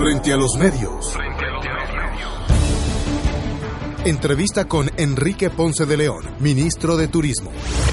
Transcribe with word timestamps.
Frente 0.00 0.32
a 0.32 0.36
los 0.38 0.56
medios. 0.56 1.14
Entrevista 4.06 4.66
con 4.66 4.90
Enrique 4.96 5.50
Ponce 5.50 5.84
de 5.84 5.98
León, 5.98 6.24
ministro 6.40 6.96
de 6.96 7.06
Turismo. 7.06 7.50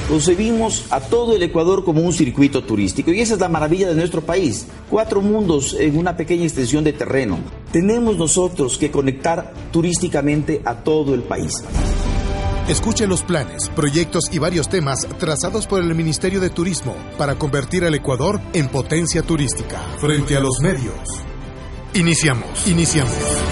Concebimos 0.08 0.86
a 0.90 1.02
todo 1.02 1.36
el 1.36 1.44
Ecuador 1.44 1.84
como 1.84 2.00
un 2.00 2.14
circuito 2.14 2.64
turístico 2.64 3.12
y 3.12 3.20
esa 3.20 3.34
es 3.34 3.42
la 3.42 3.50
maravilla 3.50 3.90
de 3.90 3.96
nuestro 3.96 4.22
país. 4.22 4.68
Cuatro 4.90 5.22
mundos 5.22 5.76
en 5.78 5.98
una 5.98 6.16
pequeña 6.16 6.46
extensión 6.46 6.86
de 6.86 6.94
terreno. 6.94 7.40
Tenemos 7.74 8.16
nosotros 8.16 8.78
que 8.78 8.90
conectar 8.90 9.52
turísticamente 9.74 10.62
a 10.64 10.76
todo 10.76 11.14
el 11.14 11.24
país. 11.24 11.52
Escuche 12.70 13.06
los 13.06 13.22
planes, 13.22 13.68
proyectos 13.76 14.30
y 14.32 14.40
varios 14.40 14.70
temas 14.70 15.06
trazados 15.20 15.68
por 15.68 15.82
el 15.82 15.94
Ministerio 15.94 16.40
de 16.40 16.52
Turismo 16.52 16.96
para 17.18 17.36
convertir 17.36 17.84
al 17.84 17.96
Ecuador 17.96 18.40
en 18.54 18.70
potencia 18.70 19.24
turística. 19.24 19.82
Frente 20.00 20.38
a 20.38 20.40
los 20.40 20.62
medios. 20.62 21.27
Iniciamos, 21.98 22.68
iniciamos. 22.68 23.47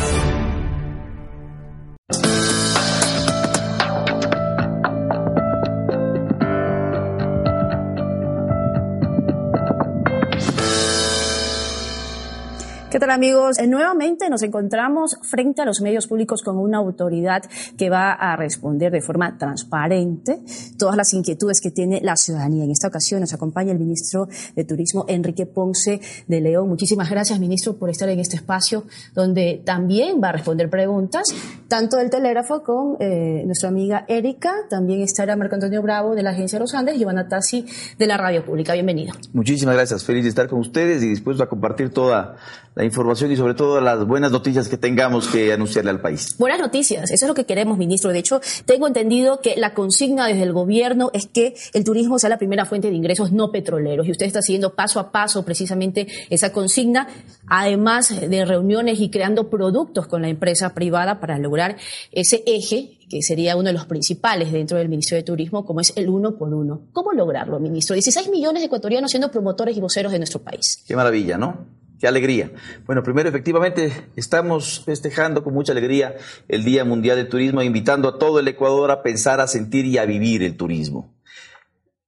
Amigos? 13.15 13.57
Eh, 13.59 13.67
nuevamente 13.67 14.29
nos 14.29 14.43
encontramos 14.43 15.17
frente 15.21 15.61
a 15.61 15.65
los 15.65 15.79
medios 15.79 16.05
públicos 16.05 16.43
con 16.43 16.57
una 16.57 16.79
autoridad 16.79 17.43
que 17.77 17.89
va 17.89 18.11
a 18.11 18.35
responder 18.35 18.91
de 18.91 19.01
forma 19.01 19.37
transparente 19.37 20.41
todas 20.77 20.97
las 20.97 21.13
inquietudes 21.13 21.61
que 21.61 21.71
tiene 21.71 22.01
la 22.03 22.17
ciudadanía. 22.17 22.65
En 22.65 22.71
esta 22.71 22.89
ocasión 22.89 23.21
nos 23.21 23.33
acompaña 23.33 23.71
el 23.71 23.79
ministro 23.79 24.27
de 24.53 24.65
Turismo, 24.65 25.05
Enrique 25.07 25.45
Ponce 25.45 26.01
de 26.27 26.41
León. 26.41 26.67
Muchísimas 26.67 27.09
gracias, 27.09 27.39
ministro, 27.39 27.77
por 27.77 27.89
estar 27.89 28.09
en 28.09 28.19
este 28.19 28.35
espacio 28.35 28.83
donde 29.13 29.61
también 29.63 30.19
va 30.21 30.29
a 30.29 30.33
responder 30.33 30.69
preguntas, 30.69 31.33
tanto 31.69 31.95
del 31.95 32.09
telégrafo 32.09 32.63
con 32.63 32.97
eh, 32.99 33.43
nuestra 33.45 33.69
amiga 33.69 34.03
Erika, 34.09 34.53
también 34.69 35.01
estará 35.01 35.37
Marco 35.37 35.55
Antonio 35.55 35.81
Bravo 35.81 36.15
de 36.15 36.23
la 36.23 36.31
Agencia 36.31 36.59
de 36.59 36.63
los 36.63 36.75
Andes 36.75 36.97
y 36.97 37.03
Ivana 37.03 37.29
Tassi 37.29 37.65
de 37.97 38.07
la 38.07 38.17
Radio 38.17 38.43
Pública. 38.43 38.73
Bienvenido. 38.73 39.13
Muchísimas 39.31 39.75
gracias, 39.75 40.03
feliz 40.03 40.23
de 40.23 40.29
estar 40.29 40.49
con 40.49 40.59
ustedes 40.59 41.01
y 41.01 41.07
dispuesto 41.07 41.43
a 41.43 41.47
compartir 41.47 41.91
toda 41.91 42.35
la 42.75 42.83
información 42.83 43.04
y 43.05 43.35
sobre 43.35 43.53
todo 43.53 43.79
las 43.81 44.05
buenas 44.05 44.31
noticias 44.31 44.67
que 44.67 44.77
tengamos 44.77 45.27
que 45.27 45.53
anunciarle 45.53 45.91
al 45.91 46.01
país. 46.01 46.35
Buenas 46.37 46.59
noticias, 46.59 47.11
eso 47.11 47.25
es 47.25 47.27
lo 47.27 47.35
que 47.35 47.45
queremos, 47.45 47.77
ministro. 47.77 48.11
De 48.11 48.19
hecho, 48.19 48.41
tengo 48.65 48.87
entendido 48.87 49.41
que 49.41 49.55
la 49.55 49.73
consigna 49.73 50.27
desde 50.27 50.43
el 50.43 50.53
gobierno 50.53 51.11
es 51.13 51.27
que 51.27 51.55
el 51.73 51.83
turismo 51.83 52.19
sea 52.19 52.29
la 52.29 52.37
primera 52.37 52.65
fuente 52.65 52.89
de 52.89 52.95
ingresos 52.95 53.31
no 53.31 53.51
petroleros 53.51 54.07
y 54.07 54.11
usted 54.11 54.25
está 54.25 54.41
siguiendo 54.41 54.73
paso 54.73 54.99
a 54.99 55.11
paso 55.11 55.45
precisamente 55.45 56.07
esa 56.29 56.51
consigna, 56.51 57.07
además 57.47 58.09
de 58.09 58.45
reuniones 58.45 58.99
y 58.99 59.09
creando 59.09 59.49
productos 59.49 60.07
con 60.07 60.21
la 60.23 60.29
empresa 60.29 60.73
privada 60.73 61.19
para 61.19 61.37
lograr 61.37 61.77
ese 62.11 62.43
eje 62.47 62.97
que 63.09 63.21
sería 63.21 63.55
uno 63.55 63.67
de 63.67 63.73
los 63.73 63.85
principales 63.85 64.51
dentro 64.51 64.77
del 64.77 64.89
Ministerio 64.89 65.21
de 65.21 65.25
Turismo, 65.25 65.65
como 65.65 65.79
es 65.79 65.93
el 65.95 66.09
uno 66.09 66.37
por 66.37 66.53
uno. 66.53 66.87
¿Cómo 66.91 67.13
lograrlo, 67.13 67.59
ministro? 67.59 67.93
16 67.93 68.29
millones 68.29 68.61
de 68.61 68.65
ecuatorianos 68.65 69.11
siendo 69.11 69.29
promotores 69.29 69.77
y 69.77 69.79
voceros 69.79 70.11
de 70.11 70.17
nuestro 70.17 70.41
país. 70.41 70.83
Qué 70.87 70.95
maravilla, 70.95 71.37
¿no? 71.37 71.74
Qué 72.05 72.09
alegría. 72.09 72.51
Bueno, 72.85 73.01
primero, 73.01 73.29
efectivamente, 73.29 74.11
estamos 74.15 74.83
festejando 74.85 75.43
con 75.43 75.55
mucha 75.55 75.71
alegría 75.71 76.13
el 76.47 76.63
Día 76.63 76.85
Mundial 76.85 77.17
del 77.17 77.29
Turismo, 77.29 77.63
invitando 77.63 78.07
a 78.07 78.19
todo 78.19 78.39
el 78.39 78.47
Ecuador 78.47 78.91
a 78.91 79.01
pensar, 79.01 79.41
a 79.41 79.47
sentir 79.47 79.87
y 79.87 79.97
a 79.97 80.05
vivir 80.05 80.43
el 80.43 80.55
turismo. 80.55 81.15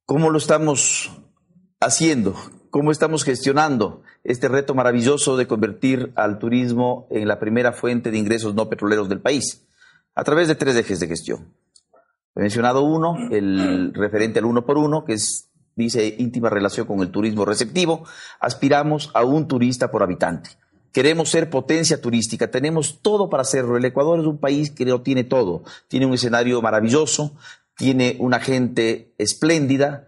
¿Cómo 0.05 0.29
lo 0.29 0.37
estamos 0.37 1.19
haciendo? 1.79 2.35
¿Cómo 2.69 2.91
estamos 2.91 3.23
gestionando 3.23 4.03
este 4.23 4.47
reto 4.47 4.75
maravilloso 4.75 5.35
de 5.35 5.47
convertir 5.47 6.11
al 6.13 6.37
turismo 6.37 7.07
en 7.09 7.27
la 7.27 7.39
primera 7.39 7.73
fuente 7.73 8.11
de 8.11 8.19
ingresos 8.19 8.53
no 8.53 8.69
petroleros 8.69 9.09
del 9.09 9.21
país? 9.21 9.67
A 10.13 10.23
través 10.23 10.47
de 10.47 10.53
tres 10.53 10.75
ejes 10.75 10.99
de 10.99 11.07
gestión. 11.07 11.55
He 12.35 12.41
mencionado 12.41 12.83
uno, 12.83 13.17
el 13.31 13.95
referente 13.95 14.37
al 14.37 14.45
uno 14.45 14.63
por 14.63 14.77
uno, 14.77 15.05
que 15.05 15.13
es 15.13 15.49
dice 15.77 16.15
íntima 16.17 16.49
relación 16.49 16.86
con 16.86 16.99
el 16.99 17.11
turismo 17.11 17.45
receptivo, 17.45 18.04
aspiramos 18.39 19.11
a 19.14 19.23
un 19.23 19.48
turista 19.48 19.89
por 19.89 20.04
habitante. 20.04 20.49
Queremos 20.92 21.30
ser 21.30 21.49
potencia 21.49 22.02
turística, 22.02 22.49
tenemos 22.49 22.99
todo 23.02 23.30
para 23.30 23.43
hacerlo. 23.43 23.77
El 23.77 23.86
Ecuador 23.86 24.20
es 24.20 24.26
un 24.26 24.39
país 24.39 24.71
que 24.71 24.83
lo 24.83 25.02
tiene 25.02 25.23
todo. 25.23 25.64
Tiene 25.87 26.08
un 26.08 26.16
escenario 26.16 26.61
maravilloso, 26.61 27.36
tiene 27.77 28.17
una 28.20 28.39
gente 28.39 29.14
espléndida 29.20 30.08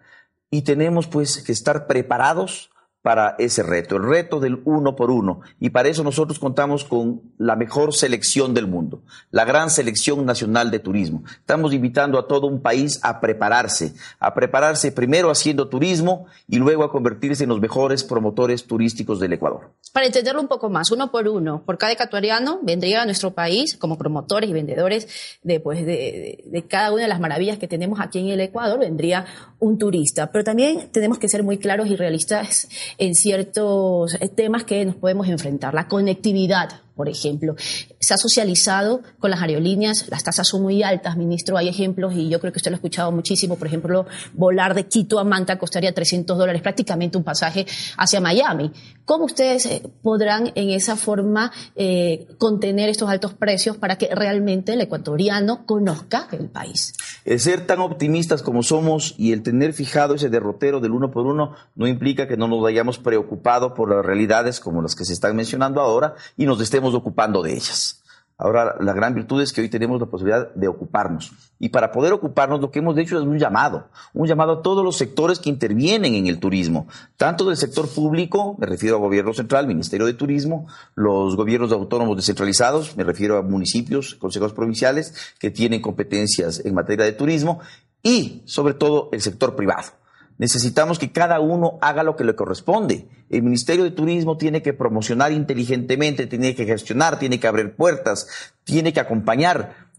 y 0.49 0.63
tenemos 0.63 1.07
pues 1.07 1.43
que 1.43 1.51
estar 1.51 1.85
preparados 1.85 2.71
para 3.01 3.35
ese 3.39 3.63
reto, 3.63 3.95
el 3.95 4.03
reto 4.03 4.39
del 4.39 4.61
uno 4.65 4.95
por 4.95 5.09
uno. 5.09 5.41
Y 5.59 5.69
para 5.69 5.89
eso 5.89 6.03
nosotros 6.03 6.37
contamos 6.37 6.83
con 6.83 7.21
la 7.37 7.55
mejor 7.55 7.93
selección 7.93 8.53
del 8.53 8.67
mundo, 8.67 9.03
la 9.31 9.45
gran 9.45 9.69
selección 9.69 10.25
nacional 10.25 10.69
de 10.69 10.79
turismo. 10.79 11.23
Estamos 11.39 11.73
invitando 11.73 12.19
a 12.19 12.27
todo 12.27 12.47
un 12.47 12.61
país 12.61 12.99
a 13.03 13.21
prepararse, 13.21 13.93
a 14.19 14.33
prepararse 14.33 14.91
primero 14.91 15.31
haciendo 15.31 15.69
turismo 15.69 16.25
y 16.47 16.57
luego 16.57 16.83
a 16.83 16.91
convertirse 16.91 17.43
en 17.43 17.49
los 17.49 17.61
mejores 17.61 18.03
promotores 18.03 18.65
turísticos 18.65 19.19
del 19.19 19.33
Ecuador. 19.33 19.71
Para 19.93 20.05
entenderlo 20.05 20.41
un 20.41 20.47
poco 20.47 20.69
más, 20.69 20.91
uno 20.91 21.09
por 21.09 21.27
uno, 21.27 21.63
por 21.65 21.77
cada 21.77 21.93
ecuatoriano 21.93 22.59
vendría 22.63 23.01
a 23.01 23.05
nuestro 23.05 23.31
país 23.31 23.77
como 23.77 23.97
promotores 23.97 24.49
y 24.49 24.53
vendedores 24.53 25.07
de, 25.41 25.59
pues, 25.59 25.85
de, 25.85 26.43
de 26.45 26.67
cada 26.67 26.91
una 26.91 27.03
de 27.03 27.07
las 27.07 27.19
maravillas 27.19 27.57
que 27.57 27.67
tenemos 27.67 27.99
aquí 28.01 28.19
en 28.19 28.27
el 28.27 28.41
Ecuador, 28.41 28.79
vendría 28.79 29.25
un 29.59 29.77
turista. 29.77 30.31
Pero 30.31 30.43
también 30.43 30.89
tenemos 30.91 31.17
que 31.17 31.29
ser 31.29 31.43
muy 31.43 31.57
claros 31.57 31.87
y 31.87 31.95
realistas 31.95 32.67
en 32.97 33.15
ciertos 33.15 34.15
eh, 34.19 34.29
temas 34.29 34.63
que 34.63 34.83
nos 34.85 34.95
podemos 34.95 35.27
enfrentar. 35.27 35.73
La 35.73 35.87
conectividad, 35.87 36.81
por 36.99 37.07
ejemplo. 37.07 37.55
Se 38.01 38.13
ha 38.13 38.17
socializado 38.17 39.03
con 39.19 39.31
las 39.31 39.41
aerolíneas, 39.41 40.09
las 40.09 40.21
tasas 40.21 40.45
son 40.45 40.63
muy 40.63 40.83
altas, 40.83 41.15
ministro, 41.15 41.55
hay 41.55 41.69
ejemplos 41.69 42.13
y 42.13 42.27
yo 42.27 42.41
creo 42.41 42.51
que 42.51 42.57
usted 42.57 42.71
lo 42.71 42.75
ha 42.75 42.79
escuchado 42.79 43.09
muchísimo. 43.13 43.55
Por 43.55 43.67
ejemplo, 43.67 44.05
volar 44.33 44.75
de 44.75 44.85
Quito 44.85 45.17
a 45.17 45.23
Manta 45.23 45.57
costaría 45.57 45.93
300 45.93 46.37
dólares, 46.37 46.61
prácticamente 46.61 47.17
un 47.17 47.23
pasaje 47.23 47.65
hacia 47.95 48.19
Miami. 48.19 48.73
¿Cómo 49.05 49.23
ustedes 49.23 49.65
eh, 49.67 49.81
podrán 50.03 50.51
en 50.55 50.71
esa 50.71 50.97
forma 50.97 51.53
eh, 51.77 52.27
contener 52.37 52.89
estos 52.89 53.09
altos 53.09 53.33
precios 53.33 53.77
para 53.77 53.97
que 53.97 54.13
realmente 54.13 54.73
el 54.73 54.81
ecuatoriano 54.81 55.65
conozca 55.65 56.27
el 56.33 56.49
país? 56.49 56.93
El 57.23 57.39
ser 57.39 57.65
tan 57.65 57.79
optimistas 57.79 58.43
como 58.43 58.61
somos 58.61 59.15
y 59.17 59.31
el 59.31 59.41
tener 59.41 59.71
fijado 59.71 60.15
ese 60.15 60.27
derrotero 60.27 60.81
del 60.81 60.91
uno 60.91 61.11
por 61.11 61.25
uno 61.25 61.55
no 61.75 61.87
implica 61.87 62.27
que 62.27 62.35
no 62.35 62.49
nos 62.49 62.65
hayamos 62.67 62.99
preocupado 62.99 63.73
por 63.73 63.89
las 63.89 64.05
realidades 64.05 64.59
como 64.59 64.81
las 64.81 64.95
que 64.95 65.05
se 65.05 65.13
están 65.13 65.37
mencionando 65.37 65.79
ahora 65.79 66.15
y 66.35 66.45
nos 66.45 66.59
estemos 66.59 66.88
ocupando 66.93 67.41
de 67.41 67.53
ellas. 67.53 67.99
Ahora, 68.41 68.77
la 68.79 68.93
gran 68.93 69.13
virtud 69.13 69.41
es 69.41 69.51
que 69.51 69.59
hoy 69.59 69.67
tenemos 69.67 69.99
la 69.99 70.05
posibilidad 70.05 70.53
de 70.55 70.69
ocuparnos. 70.69 71.33
Y 71.59 71.67
para 71.69 71.91
poder 71.91 72.13
ocuparnos, 72.13 72.61
lo 72.61 72.71
que 72.71 72.79
hemos 72.79 72.97
hecho 72.97 73.19
es 73.19 73.25
un 73.25 73.37
llamado, 73.37 73.89
un 74.13 74.27
llamado 74.27 74.53
a 74.53 74.61
todos 74.61 74.81
los 74.81 74.95
sectores 74.95 75.39
que 75.39 75.49
intervienen 75.49 76.15
en 76.15 76.27
el 76.27 76.39
turismo, 76.39 76.87
tanto 77.17 77.43
del 77.43 77.57
sector 77.57 77.89
público, 77.89 78.55
me 78.57 78.65
refiero 78.65 78.95
a 78.95 78.99
gobierno 78.99 79.33
central, 79.33 79.67
Ministerio 79.67 80.05
de 80.05 80.13
Turismo, 80.13 80.67
los 80.95 81.35
gobiernos 81.35 81.73
autónomos 81.73 82.15
descentralizados, 82.15 82.95
me 82.95 83.03
refiero 83.03 83.37
a 83.37 83.41
municipios, 83.41 84.15
consejos 84.15 84.53
provinciales, 84.53 85.35
que 85.37 85.51
tienen 85.51 85.81
competencias 85.81 86.63
en 86.63 86.73
materia 86.73 87.03
de 87.03 87.11
turismo, 87.11 87.59
y 88.01 88.43
sobre 88.45 88.73
todo 88.73 89.09
el 89.11 89.19
sector 89.19 89.57
privado. 89.57 89.98
Necesitamos 90.39 90.97
que 90.97 91.11
cada 91.11 91.41
uno 91.41 91.77
haga 91.81 92.01
lo 92.01 92.15
que 92.15 92.23
le 92.23 92.33
corresponde. 92.33 93.09
El 93.29 93.43
Ministerio 93.43 93.83
de 93.83 93.91
Turismo 93.91 94.37
tiene 94.37 94.61
que 94.61 94.73
promocionar 94.73 95.33
inteligentemente, 95.33 96.27
tiene 96.27 96.55
que 96.55 96.65
gestionar, 96.65 97.19
tiene 97.19 97.41
que 97.41 97.47
abrir 97.47 97.75
puertas, 97.75 98.53
tiene 98.63 98.93
que 98.93 99.01
acompañar. 99.01 99.89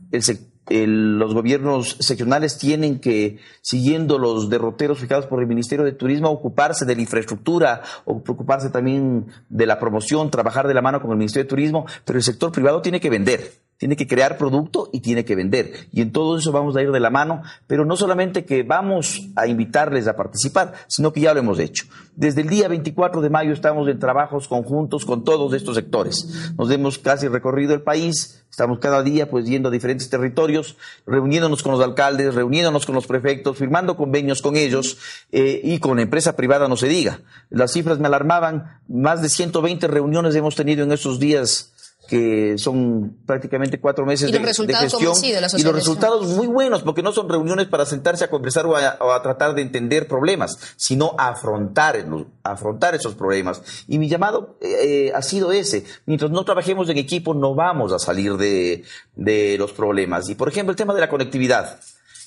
los 0.70 1.34
gobiernos 1.34 1.98
seccionales 2.00 2.56
tienen 2.56 3.00
que, 3.00 3.38
siguiendo 3.60 4.18
los 4.18 4.48
derroteros 4.48 4.98
fijados 4.98 5.26
por 5.26 5.42
el 5.42 5.46
Ministerio 5.46 5.84
de 5.84 5.92
Turismo, 5.92 6.30
ocuparse 6.30 6.86
de 6.86 6.96
la 6.96 7.02
infraestructura, 7.02 7.82
o 8.06 8.22
preocuparse 8.22 8.70
también 8.70 9.26
de 9.50 9.66
la 9.66 9.78
promoción, 9.78 10.30
trabajar 10.30 10.66
de 10.66 10.74
la 10.74 10.80
mano 10.80 11.02
con 11.02 11.10
el 11.10 11.18
Ministerio 11.18 11.44
de 11.44 11.50
Turismo, 11.50 11.84
pero 12.06 12.18
el 12.18 12.24
sector 12.24 12.50
privado 12.50 12.80
tiene 12.80 12.98
que 12.98 13.10
vender 13.10 13.69
tiene 13.80 13.96
que 13.96 14.06
crear 14.06 14.36
producto 14.36 14.90
y 14.92 15.00
tiene 15.00 15.24
que 15.24 15.34
vender. 15.34 15.72
Y 15.90 16.02
en 16.02 16.12
todo 16.12 16.36
eso 16.36 16.52
vamos 16.52 16.76
a 16.76 16.82
ir 16.82 16.92
de 16.92 17.00
la 17.00 17.08
mano, 17.08 17.42
pero 17.66 17.86
no 17.86 17.96
solamente 17.96 18.44
que 18.44 18.62
vamos 18.62 19.22
a 19.36 19.46
invitarles 19.46 20.06
a 20.06 20.16
participar, 20.16 20.74
sino 20.86 21.14
que 21.14 21.22
ya 21.22 21.32
lo 21.32 21.40
hemos 21.40 21.58
hecho. 21.58 21.86
Desde 22.14 22.42
el 22.42 22.50
día 22.50 22.68
24 22.68 23.22
de 23.22 23.30
mayo 23.30 23.54
estamos 23.54 23.88
en 23.88 23.98
trabajos 23.98 24.48
conjuntos 24.48 25.06
con 25.06 25.24
todos 25.24 25.54
estos 25.54 25.76
sectores. 25.76 26.52
Nos 26.58 26.70
hemos 26.70 26.98
casi 26.98 27.26
recorrido 27.26 27.72
el 27.72 27.80
país, 27.80 28.44
estamos 28.50 28.80
cada 28.80 29.02
día 29.02 29.30
pues 29.30 29.46
yendo 29.46 29.70
a 29.70 29.72
diferentes 29.72 30.10
territorios, 30.10 30.76
reuniéndonos 31.06 31.62
con 31.62 31.72
los 31.72 31.82
alcaldes, 31.82 32.34
reuniéndonos 32.34 32.84
con 32.84 32.94
los 32.94 33.06
prefectos, 33.06 33.56
firmando 33.56 33.96
convenios 33.96 34.42
con 34.42 34.56
ellos 34.56 34.98
eh, 35.32 35.58
y 35.64 35.78
con 35.78 36.00
empresa 36.00 36.36
privada 36.36 36.68
no 36.68 36.76
se 36.76 36.88
diga. 36.88 37.20
Las 37.48 37.72
cifras 37.72 37.98
me 37.98 38.08
alarmaban, 38.08 38.78
más 38.88 39.22
de 39.22 39.30
120 39.30 39.88
reuniones 39.88 40.34
hemos 40.34 40.54
tenido 40.54 40.84
en 40.84 40.92
estos 40.92 41.18
días 41.18 41.72
que 42.10 42.58
son 42.58 43.18
prácticamente 43.24 43.78
cuatro 43.78 44.04
meses 44.04 44.32
de, 44.32 44.38
gestión 44.40 45.14
y 45.22 45.62
los 45.62 45.72
resultados 45.72 46.26
muy 46.26 46.48
buenos, 46.48 46.82
porque 46.82 47.04
no 47.04 47.12
son 47.12 47.28
reuniones 47.28 47.68
para 47.68 47.86
sentarse 47.86 48.24
a 48.24 48.28
conversar 48.28 48.66
o 48.66 48.74
a, 48.76 49.22
tratar 49.22 49.54
de 49.54 49.62
entender 49.62 50.08
problemas, 50.08 50.58
sino 50.74 51.14
a 51.18 51.28
afrontar, 51.28 52.04
afrontar 52.42 52.96
esos 52.96 53.14
problemas. 53.14 53.62
Y 53.86 54.00
mi 54.00 54.08
llamado 54.08 54.56
eh, 54.60 55.12
ha 55.14 55.22
sido 55.22 55.52
ese. 55.52 55.84
Mientras 56.04 56.32
no 56.32 56.44
trabajemos 56.44 56.88
en 56.88 56.98
equipo, 56.98 57.32
no 57.32 57.54
vamos 57.54 57.92
a 57.92 58.00
salir 58.00 58.36
de, 58.36 58.82
de 59.14 59.56
los 59.56 59.70
problemas. 59.70 60.28
Y 60.28 60.34
por 60.34 60.48
ejemplo, 60.48 60.72
el 60.72 60.76
tema 60.76 60.94
de 60.94 61.02
la 61.02 61.08
conectividad. 61.08 61.78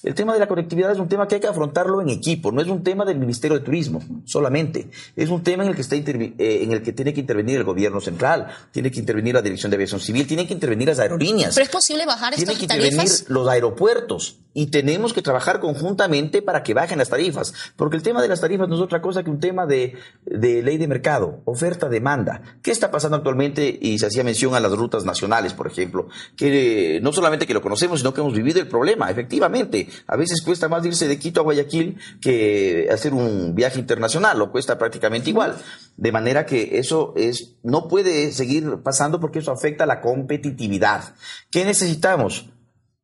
El 0.04 0.16
tema 0.16 0.34
de 0.34 0.40
la 0.40 0.48
conectividad 0.48 0.92
es 0.92 1.00
un 1.00 1.08
tema 1.08 1.30
que 1.30 1.36
hay 1.36 1.42
que 1.42 1.48
afrontarlo 1.48 2.02
en 2.02 2.10
equipo, 2.10 2.52
no 2.52 2.62
es 2.62 2.68
un 2.68 2.84
tema 2.84 3.06
del 3.06 3.18
Ministerio 3.18 3.58
de 3.58 3.64
Turismo 3.64 4.04
solamente, 4.26 4.92
es 5.16 5.30
un 5.30 5.42
tema 5.44 5.64
en 5.64 5.70
el 5.70 5.76
que, 5.76 5.82
está 5.82 5.96
eh, 5.96 6.34
en 6.38 6.74
el 6.74 6.84
que 6.84 6.92
tiene 6.92 7.14
que 7.14 7.22
intervenir 7.22 7.56
el 7.56 7.64
gobierno 7.64 8.02
central, 8.02 8.48
tiene 8.72 8.92
que 8.92 9.00
intervenir 9.00 9.34
la 9.34 9.42
Dirección 9.42 9.70
de 9.70 9.76
Aviación 9.76 10.02
Civil, 10.02 10.28
tienen 10.28 10.46
que 10.46 10.54
intervenir 10.54 10.90
las 10.90 11.00
aerolíneas. 11.00 11.56
Pero 11.56 11.64
es 11.64 11.72
posible 11.72 12.06
bajar 12.06 12.34
estas 12.34 12.48
tarifas. 12.48 12.68
Tienen 12.68 12.86
que 12.86 12.92
intervenir 12.92 13.26
los 13.30 13.48
aeropuertos 13.48 14.40
y 14.54 14.68
tenemos 14.68 15.14
que 15.14 15.22
trabajar 15.22 15.60
conjuntamente 15.60 16.42
para 16.42 16.64
que 16.64 16.74
bajen 16.74 16.98
las 16.98 17.10
tarifas, 17.10 17.54
porque 17.76 17.98
el 17.98 18.04
tema 18.04 18.22
de 18.22 18.28
las 18.28 18.42
tarifas 18.42 18.68
no 18.68 18.76
es 18.76 18.82
otra 18.82 19.02
cosa 19.02 19.24
que 19.24 19.30
un 19.30 19.40
tema 19.40 19.66
de, 19.66 19.98
ley 20.26 20.78
de 20.78 20.88
mercado, 20.88 21.42
oferta-demanda. 21.46 22.42
¿Qué 22.62 22.72
está 22.72 22.92
pasando 22.92 23.18
actualmente? 23.18 23.80
Y 23.82 24.00
se 24.00 24.08
hacía 24.08 24.24
mención 24.24 24.54
a 24.54 24.60
las 24.60 24.72
rutas 24.74 25.06
nacionales, 25.06 25.54
por 25.54 25.68
ejemplo, 25.68 26.08
que 26.36 27.00
no 27.02 27.14
solamente 27.14 27.48
que 27.48 27.54
lo 27.54 27.62
conocemos, 27.62 28.00
sino 28.00 28.14
que 28.14 28.22
hemos 28.22 28.34
vivido 28.34 28.60
el 28.60 28.68
problema, 28.68 29.10
efectivamente. 29.10 29.88
A 30.08 30.16
veces 30.16 30.42
cuesta 30.42 30.70
más 30.70 30.86
irse 30.86 31.08
de 31.08 31.20
Quito 31.20 31.40
a 31.40 31.44
Guayaquil 31.44 31.98
que 32.22 32.88
hacer 32.92 33.14
un 33.14 33.56
viaje 33.56 33.80
internacional, 33.80 34.38
lo 34.38 34.52
cuesta 34.52 34.78
prácticamente 34.78 35.30
igual. 35.30 35.56
De 35.98 36.12
manera 36.12 36.46
que 36.46 36.78
eso 36.80 37.14
es, 37.16 37.56
no 37.64 37.88
puede 37.88 38.32
seguir 38.32 38.82
pasando 38.84 39.20
porque 39.20 39.40
eso 39.40 39.52
afecta 39.52 39.84
a 39.84 39.88
la 39.88 40.02
competitividad. 40.02 41.16
¿Qué 41.52 41.66
necesitamos? 41.66 42.50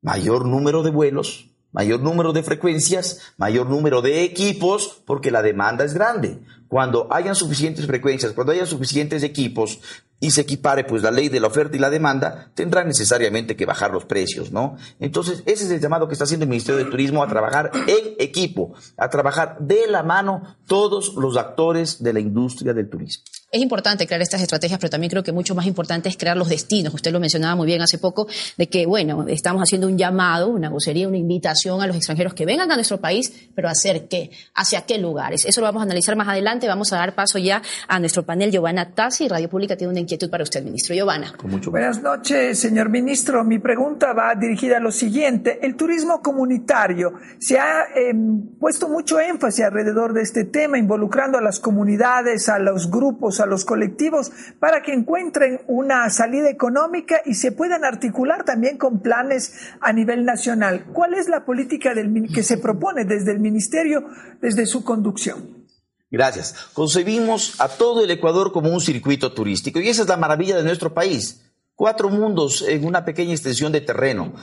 Mayor 0.02 0.46
número 0.46 0.82
de 0.84 0.92
vuelos, 0.92 1.49
mayor 1.72 2.02
número 2.02 2.34
de 2.34 2.44
frecuencias, 2.44 3.34
mayor 3.38 3.70
número 3.70 4.02
de 4.02 4.24
equipos, 4.24 5.02
porque 5.06 5.32
la 5.32 5.42
demanda 5.42 5.86
es 5.86 5.94
grande. 5.94 6.40
Cuando 6.68 7.08
hayan 7.12 7.36
suficientes 7.36 7.86
frecuencias, 7.86 8.34
cuando 8.34 8.54
haya 8.54 8.66
suficientes 8.66 9.24
equipos, 9.24 9.80
y 10.20 10.32
se 10.32 10.42
equipare 10.42 10.84
pues 10.84 11.02
la 11.02 11.12
ley 11.12 11.30
de 11.30 11.40
la 11.40 11.48
oferta 11.48 11.76
y 11.76 11.80
la 11.80 11.90
demanda, 11.90 12.52
tendrá 12.54 12.84
necesariamente 12.84 13.56
que 13.56 13.66
bajar 13.66 13.92
los 13.92 14.06
precios, 14.06 14.52
¿no? 14.52 14.78
Entonces, 15.00 15.44
ese 15.46 15.66
es 15.66 15.72
el 15.72 15.80
llamado 15.80 16.08
que 16.08 16.14
está 16.14 16.26
haciendo 16.26 16.44
el 16.44 16.50
Ministerio 16.50 16.84
de 16.84 16.92
Turismo 16.92 17.24
a 17.24 17.28
trabajar 17.28 17.72
en 17.88 18.16
equipo, 18.20 18.74
a 18.98 19.10
trabajar 19.10 19.58
de 19.60 19.88
la 19.88 20.04
mano 20.04 20.58
todos 20.68 21.16
los 21.16 21.38
actores 21.38 22.04
de 22.04 22.14
la 22.14 22.20
industria 22.20 22.74
del 22.74 22.90
turismo. 22.90 23.24
Es 23.52 23.62
importante 23.62 24.06
crear 24.06 24.22
estas 24.22 24.44
estrategias, 24.44 24.80
pero 24.80 24.92
también 24.92 25.10
creo 25.10 25.24
que 25.24 25.32
mucho 25.32 25.56
más 25.56 25.66
importante 25.66 26.08
es 26.08 26.18
crear 26.18 26.38
los 26.38 26.50
destinos. 26.50 26.94
Usted 26.94 27.12
lo 27.12 27.20
mencionaba 27.20 27.56
muy 27.56 27.66
bien 27.66 27.82
hace 27.82 27.98
poco, 27.98 28.28
de 28.58 28.70
que, 28.70 28.86
bueno, 28.86 29.26
estamos 29.28 29.64
haciendo 29.64 29.88
un 29.88 29.98
llamado, 29.98 30.50
una 30.50 30.70
vocería, 30.70 31.08
una 31.08 31.18
invitación 31.18 31.82
a 31.82 31.88
los 31.88 31.96
extranjeros 31.96 32.36
que 32.36 32.46
vengan 32.46 32.72
a 32.72 32.76
nuestro 32.76 33.00
país, 33.00 33.50
pero 33.56 33.68
hacer 33.68 34.08
qué, 34.08 34.30
hacia 34.54 34.82
qué 34.86 35.00
lugares. 35.00 35.46
Eso 35.46 35.62
lo 35.62 35.66
vamos 35.66 35.82
a 35.82 35.86
analizar 35.86 36.16
más 36.16 36.28
adelante. 36.28 36.68
Vamos 36.68 36.94
a 36.94 36.98
dar 36.98 37.16
paso 37.16 37.40
ya 37.40 37.64
a 37.88 38.00
nuestro 38.00 38.24
panel. 38.24 38.52
Giovanna 38.52 38.94
Tassi, 38.94 39.28
Radio 39.28 39.50
Pública 39.50 39.76
tiene 39.76 39.90
una 39.90 40.00
inquietud 40.00 40.30
para 40.30 40.44
usted, 40.44 40.64
ministro. 40.64 40.94
Giovanna. 40.94 41.34
Buenas 41.72 42.04
noches, 42.04 42.60
señor 42.60 42.90
ministro. 42.90 43.44
Mi 43.44 43.58
pregunta 43.58 44.14
va 44.14 44.36
dirigida 44.36 44.78
a 44.78 44.80
lo 44.80 44.92
siguiente. 44.92 45.58
El 45.64 45.76
turismo 45.76 46.22
comunitario 46.22 47.14
se 47.40 47.58
ha 47.58 47.86
em, 47.96 48.44
puesto 48.60 48.88
mucho 48.88 49.20
énfasis 49.20 49.66
alrededor 49.66 50.14
de 50.14 50.22
este 50.22 50.44
tema, 50.44 50.78
involucrando 50.78 51.40
a 51.40 51.42
las 51.42 51.60
comunidades, 51.60 52.48
a 52.48 52.60
los 52.60 52.92
grupos, 52.92 53.39
a 53.40 53.46
los 53.46 53.66
colectivos 53.66 54.32
para 54.60 54.82
que 54.82 54.94
encuentren 54.94 55.62
una 55.68 56.10
salida 56.10 56.50
económica 56.50 57.22
y 57.26 57.36
se 57.36 57.52
puedan 57.52 57.84
articular 57.84 58.44
también 58.44 58.78
con 58.78 59.02
planes 59.02 59.54
a 59.82 59.94
nivel 59.94 60.26
nacional. 60.26 60.86
¿Cuál 60.94 61.14
es 61.14 61.30
la 61.30 61.46
política 61.46 61.94
que 62.34 62.44
se 62.44 62.58
propone 62.58 63.06
desde 63.06 63.32
el 63.32 63.40
Ministerio, 63.40 64.06
desde 64.42 64.66
su 64.66 64.84
conducción? 64.84 65.66
Gracias. 66.12 66.56
Concebimos 66.74 67.60
a 67.62 67.68
todo 67.68 68.04
el 68.04 68.12
Ecuador 68.12 68.52
como 68.52 68.72
un 68.72 68.82
circuito 68.82 69.32
turístico 69.34 69.80
y 69.80 69.90
esa 69.90 70.02
es 70.02 70.08
la 70.08 70.18
maravilla 70.18 70.58
de 70.58 70.64
nuestro 70.64 70.94
país. 70.94 71.42
Cuatro 71.76 72.10
mundos 72.10 72.66
en 72.68 72.86
una 72.86 73.06
pequeña 73.06 73.32
extensión 73.32 73.72
de 73.72 73.82
terreno. 73.82 74.34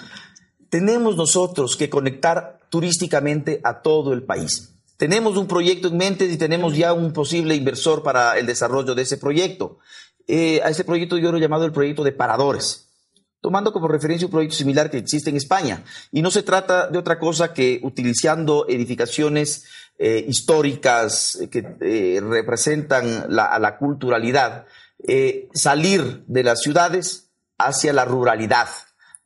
Tenemos 0.71 1.17
nosotros 1.17 1.77
que 1.77 1.91
conectar 1.91 2.61
turísticamente 2.71 3.61
a 3.65 3.83
todo 3.83 4.13
el 4.13 4.23
país. 4.23 4.76
Tenemos 4.97 5.37
un 5.37 5.47
proyecto 5.47 5.89
en 5.89 5.97
mente 5.97 6.25
y 6.25 6.37
tenemos 6.37 6.75
ya 6.77 6.93
un 6.93 7.13
posible 7.13 7.55
inversor 7.55 8.03
para 8.03 8.39
el 8.39 8.47
desarrollo 8.47 8.95
de 8.95 9.03
ese 9.03 9.19
proyecto. 9.19 9.79
Eh, 10.27 10.61
a 10.65 10.71
ese 10.71 10.85
proyecto 10.85 11.19
yo 11.19 11.31
lo 11.31 11.39
he 11.39 11.41
llamado 11.41 11.67
el 11.67 11.73
proyecto 11.73 12.03
de 12.03 12.13
paradores, 12.13 12.89
tomando 13.41 13.73
como 13.73 13.89
referencia 13.89 14.27
un 14.27 14.33
proyecto 14.33 14.57
similar 14.57 14.91
que 14.91 14.99
existe 14.99 15.31
en 15.31 15.37
España. 15.37 15.85
Y 16.13 16.23
no 16.23 16.31
se 16.31 16.43
trata 16.43 16.89
de 16.89 16.99
otra 16.99 17.19
cosa 17.19 17.53
que 17.53 17.81
utilizando 17.83 18.67
edificaciones 18.69 19.67
eh, 19.99 20.25
históricas 20.27 21.39
que 21.51 21.77
eh, 21.81 22.21
representan 22.23 23.27
la, 23.29 23.45
a 23.45 23.59
la 23.59 23.77
culturalidad, 23.79 24.67
salir 25.53 26.25
de 26.27 26.43
las 26.43 26.63
ciudades 26.63 27.29
hacia 27.59 27.93
la 27.93 28.05
ruralidad 28.05 28.67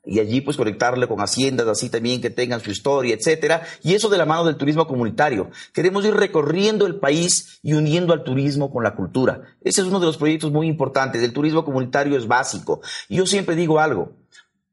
y 0.05 0.19
allí 0.19 0.41
pues 0.41 0.57
conectarle 0.57 1.07
con 1.07 1.21
haciendas 1.21 1.67
así 1.69 1.91
también 1.91 2.21
que 2.21 2.31
tengan 2.31 2.61
su 2.61 2.71
historia, 2.71 3.15
etcétera, 3.15 3.63
y 3.83 3.95
eso 3.95 4.09
de 4.09 4.19
la 4.19 4.27
mano 4.27 4.45
del 4.45 4.57
turismo 4.57 4.87
comunitario. 4.87 5.51
Queremos 5.73 6.05
ir 6.05 6.15
recorriendo 6.15 6.87
el 6.87 6.97
país 6.97 7.61
y 7.63 7.75
uniendo 7.75 8.13
al 8.13 8.25
turismo 8.25 8.71
con 8.71 8.83
la 8.83 8.95
cultura. 8.95 9.43
Ese 9.63 9.83
es 9.83 9.87
uno 9.87 10.01
de 10.01 10.07
los 10.07 10.17
proyectos 10.17 10.53
muy 10.53 10.67
importantes. 10.67 11.23
El 11.23 11.33
turismo 11.33 11.65
comunitario 11.65 12.17
es 12.17 12.27
básico. 12.27 12.81
Y 13.09 13.17
yo 13.17 13.27
siempre 13.27 13.57
digo 13.57 13.81
algo, 13.81 14.13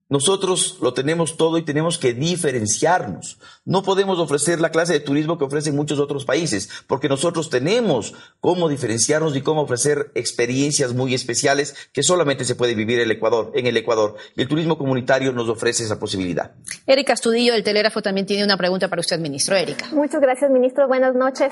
nosotros 0.09 0.77
lo 0.81 0.93
tenemos 0.93 1.35
todo 1.35 1.57
y 1.57 1.63
tenemos 1.63 1.97
que 1.97 2.13
diferenciarnos. 2.13 3.39
No 3.65 3.83
podemos 3.83 4.19
ofrecer 4.19 4.61
la 4.61 4.69
clase 4.69 4.93
de 4.93 4.99
turismo 5.01 5.37
que 5.37 5.43
ofrecen 5.43 5.75
muchos 5.75 5.99
otros 5.99 6.23
países, 6.23 6.69
porque 6.87 7.09
nosotros 7.09 7.49
tenemos 7.49 8.13
cómo 8.39 8.69
diferenciarnos 8.69 9.35
y 9.35 9.41
cómo 9.41 9.61
ofrecer 9.61 10.11
experiencias 10.15 10.93
muy 10.93 11.13
especiales 11.13 11.75
que 11.91 12.03
solamente 12.03 12.45
se 12.45 12.55
puede 12.55 12.75
vivir 12.75 12.99
en 12.99 13.05
el 13.05 13.11
Ecuador. 13.11 13.51
En 13.53 13.67
el 13.67 13.75
Ecuador. 13.75 14.15
Y 14.35 14.41
el 14.41 14.47
turismo 14.47 14.77
comunitario 14.77 15.33
nos 15.33 15.49
ofrece 15.49 15.83
esa 15.83 15.99
posibilidad. 15.99 16.51
Erika 16.85 17.13
Astudillo 17.13 17.53
del 17.53 17.63
Telégrafo 17.63 18.01
también 18.01 18.25
tiene 18.25 18.43
una 18.43 18.57
pregunta 18.57 18.87
para 18.87 19.01
usted, 19.01 19.19
ministro. 19.19 19.55
Erika. 19.55 19.87
Muchas 19.91 20.21
gracias, 20.21 20.49
ministro. 20.49 20.87
Buenas 20.87 21.15
noches. 21.15 21.51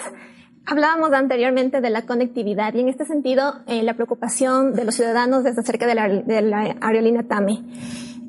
Hablábamos 0.67 1.11
anteriormente 1.13 1.79
de 1.79 1.89
la 1.91 2.05
conectividad 2.07 2.73
y 2.73 2.79
en 2.79 2.89
este 2.89 3.05
sentido 3.05 3.61
eh, 3.67 3.83
la 3.83 3.93
preocupación 3.93 4.73
de 4.73 4.83
los 4.83 4.95
ciudadanos 4.95 5.43
desde 5.43 5.61
cerca 5.61 5.85
de 5.85 5.93
la, 5.93 6.07
de 6.07 6.41
la 6.41 6.75
aerolínea 6.81 7.23
TAME. 7.23 7.61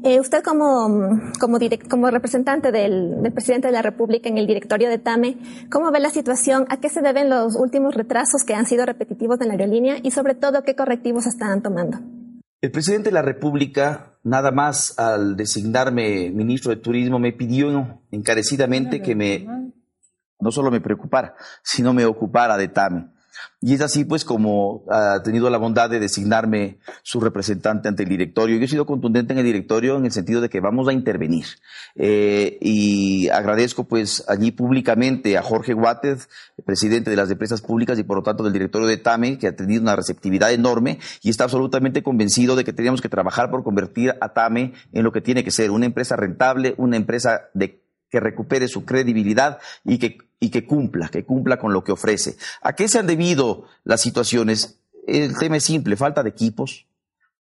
Eh, 0.07 0.21
usted 0.21 0.41
como, 0.45 1.21
como, 1.41 1.59
como 1.91 2.11
representante 2.13 2.71
del, 2.71 3.25
del, 3.25 3.33
presidente 3.33 3.67
de 3.67 3.73
la 3.73 3.83
República 3.83 4.29
en 4.29 4.39
el 4.39 4.47
directorio 4.47 4.89
de 4.89 4.99
TAME, 4.99 5.37
¿cómo 5.69 5.91
ve 5.91 5.99
la 5.99 6.11
situación? 6.11 6.65
¿A 6.69 6.77
qué 6.77 6.89
se 6.89 7.03
deben 7.03 7.29
los 7.29 7.57
últimos 7.57 7.93
retrasos 7.93 8.45
que 8.45 8.55
han 8.55 8.67
sido 8.67 8.87
repetitivos 8.87 9.41
en 9.41 9.49
la 9.49 9.55
aerolínea? 9.55 9.97
Y 10.01 10.13
sobre 10.13 10.37
todo, 10.37 10.63
¿qué 10.63 10.77
correctivos 10.77 11.27
están 11.27 11.61
tomando? 11.61 11.99
El 12.61 12.71
presidente 12.71 13.09
de 13.09 13.15
la 13.15 13.23
República, 13.23 14.17
nada 14.23 14.53
más 14.53 14.97
al 14.97 15.35
designarme 15.35 16.31
ministro 16.31 16.71
de 16.71 16.77
Turismo, 16.77 17.19
me 17.19 17.33
pidió 17.33 18.01
encarecidamente 18.13 19.03
que 19.03 19.17
me, 19.17 19.45
no 20.39 20.53
solo 20.53 20.71
me 20.71 20.81
preocupara, 20.81 21.35
sino 21.65 21.93
me 21.93 22.07
ocupara 22.07 22.57
de 22.57 22.69
TAME. 22.69 23.09
Y 23.61 23.75
es 23.75 23.81
así, 23.81 24.05
pues, 24.05 24.25
como 24.25 24.85
ha 24.91 25.23
tenido 25.23 25.49
la 25.51 25.59
bondad 25.59 25.89
de 25.91 25.99
designarme 25.99 26.79
su 27.03 27.21
representante 27.21 27.89
ante 27.89 28.03
el 28.03 28.09
directorio. 28.09 28.57
Yo 28.59 28.65
he 28.65 28.69
sido 28.69 28.87
contundente 28.87 29.33
en 29.33 29.39
el 29.39 29.45
directorio 29.45 29.97
en 29.97 30.05
el 30.05 30.13
sentido 30.13 30.41
de 30.41 30.49
que 30.49 30.61
vamos 30.61 30.89
a 30.89 30.93
intervenir. 30.93 31.47
Eh, 31.95 32.59
y 32.61 33.29
agradezco, 33.29 33.85
pues, 33.85 34.25
allí 34.29 34.53
públicamente 34.53 35.39
a 35.39 35.43
Jorge 35.43 35.73
Guátez, 35.73 36.29
presidente 36.65 37.11
de 37.11 37.17
las 37.17 37.31
empresas 37.31 37.63
públicas 37.63 37.99
y, 37.99 38.03
por 38.03 38.19
lo 38.19 38.23
tanto, 38.23 38.45
del 38.45 38.53
directorio 38.53 38.87
de 38.87 38.99
TAME, 38.99 39.39
que 39.39 39.49
ha 39.49 39.57
tenido 39.57 39.83
una 39.83 39.97
receptividad 39.97 40.53
enorme 40.53 40.99
y 41.23 41.31
está 41.31 41.45
absolutamente 41.45 42.03
convencido 42.03 42.57
de 42.57 42.65
que 42.65 42.73
teníamos 42.73 43.01
que 43.01 43.09
trabajar 43.09 43.51
por 43.51 43.65
convertir 43.65 44.15
a 44.21 44.33
TAME 44.33 44.75
en 44.93 45.05
lo 45.05 45.13
que 45.13 45.21
tiene 45.21 45.45
que 45.45 45.51
ser, 45.51 45.71
una 45.71 45.87
empresa 45.87 46.17
rentable, 46.17 46.75
una 46.77 46.97
empresa 46.97 47.49
de 47.55 47.83
que 48.11 48.21
recupere 48.21 48.69
su 48.69 48.85
credibilidad 48.85 49.59
y 49.85 49.99
que, 49.99 50.19
y 50.41 50.51
que 50.51 50.67
cumpla, 50.67 51.09
que 51.09 51.25
cumpla 51.25 51.59
con 51.59 51.73
lo 51.73 51.83
que 51.85 51.93
ofrece. 51.93 52.37
¿A 52.63 52.75
qué 52.75 52.89
se 52.89 52.99
han 52.99 53.07
debido 53.07 53.65
las 53.85 54.01
situaciones? 54.01 54.79
El 55.07 55.37
tema 55.39 55.57
es 55.57 55.65
simple, 55.65 55.97
falta 55.97 56.23
de 56.23 56.31
equipos, 56.31 56.87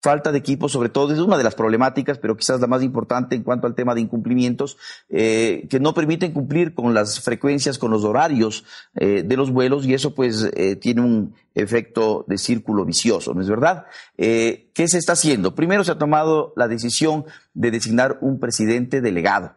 falta 0.02 0.30
de 0.30 0.38
equipos, 0.38 0.70
sobre 0.70 0.88
todo, 0.88 1.12
es 1.12 1.18
una 1.18 1.36
de 1.36 1.42
las 1.42 1.56
problemáticas, 1.56 2.18
pero 2.18 2.36
quizás 2.36 2.60
la 2.60 2.68
más 2.68 2.82
importante 2.82 3.34
en 3.34 3.42
cuanto 3.42 3.66
al 3.66 3.74
tema 3.74 3.94
de 3.94 4.02
incumplimientos, 4.02 4.76
eh, 5.08 5.66
que 5.68 5.80
no 5.80 5.94
permiten 5.94 6.32
cumplir 6.32 6.74
con 6.74 6.94
las 6.94 7.20
frecuencias, 7.20 7.78
con 7.78 7.90
los 7.90 8.04
horarios 8.04 8.64
eh, 8.94 9.24
de 9.24 9.36
los 9.36 9.50
vuelos, 9.50 9.84
y 9.84 9.94
eso 9.94 10.14
pues 10.14 10.48
eh, 10.54 10.76
tiene 10.76 11.00
un 11.00 11.34
efecto 11.54 12.24
de 12.28 12.38
círculo 12.38 12.84
vicioso, 12.84 13.34
¿no 13.34 13.40
es 13.40 13.48
verdad? 13.48 13.86
¿Qué 14.16 14.86
se 14.86 14.98
está 14.98 15.14
haciendo? 15.14 15.54
Primero 15.54 15.82
se 15.82 15.92
ha 15.92 15.98
tomado 15.98 16.52
la 16.54 16.68
decisión 16.68 17.24
de 17.54 17.70
designar 17.70 18.18
un 18.20 18.38
presidente 18.38 19.00
delegado 19.00 19.56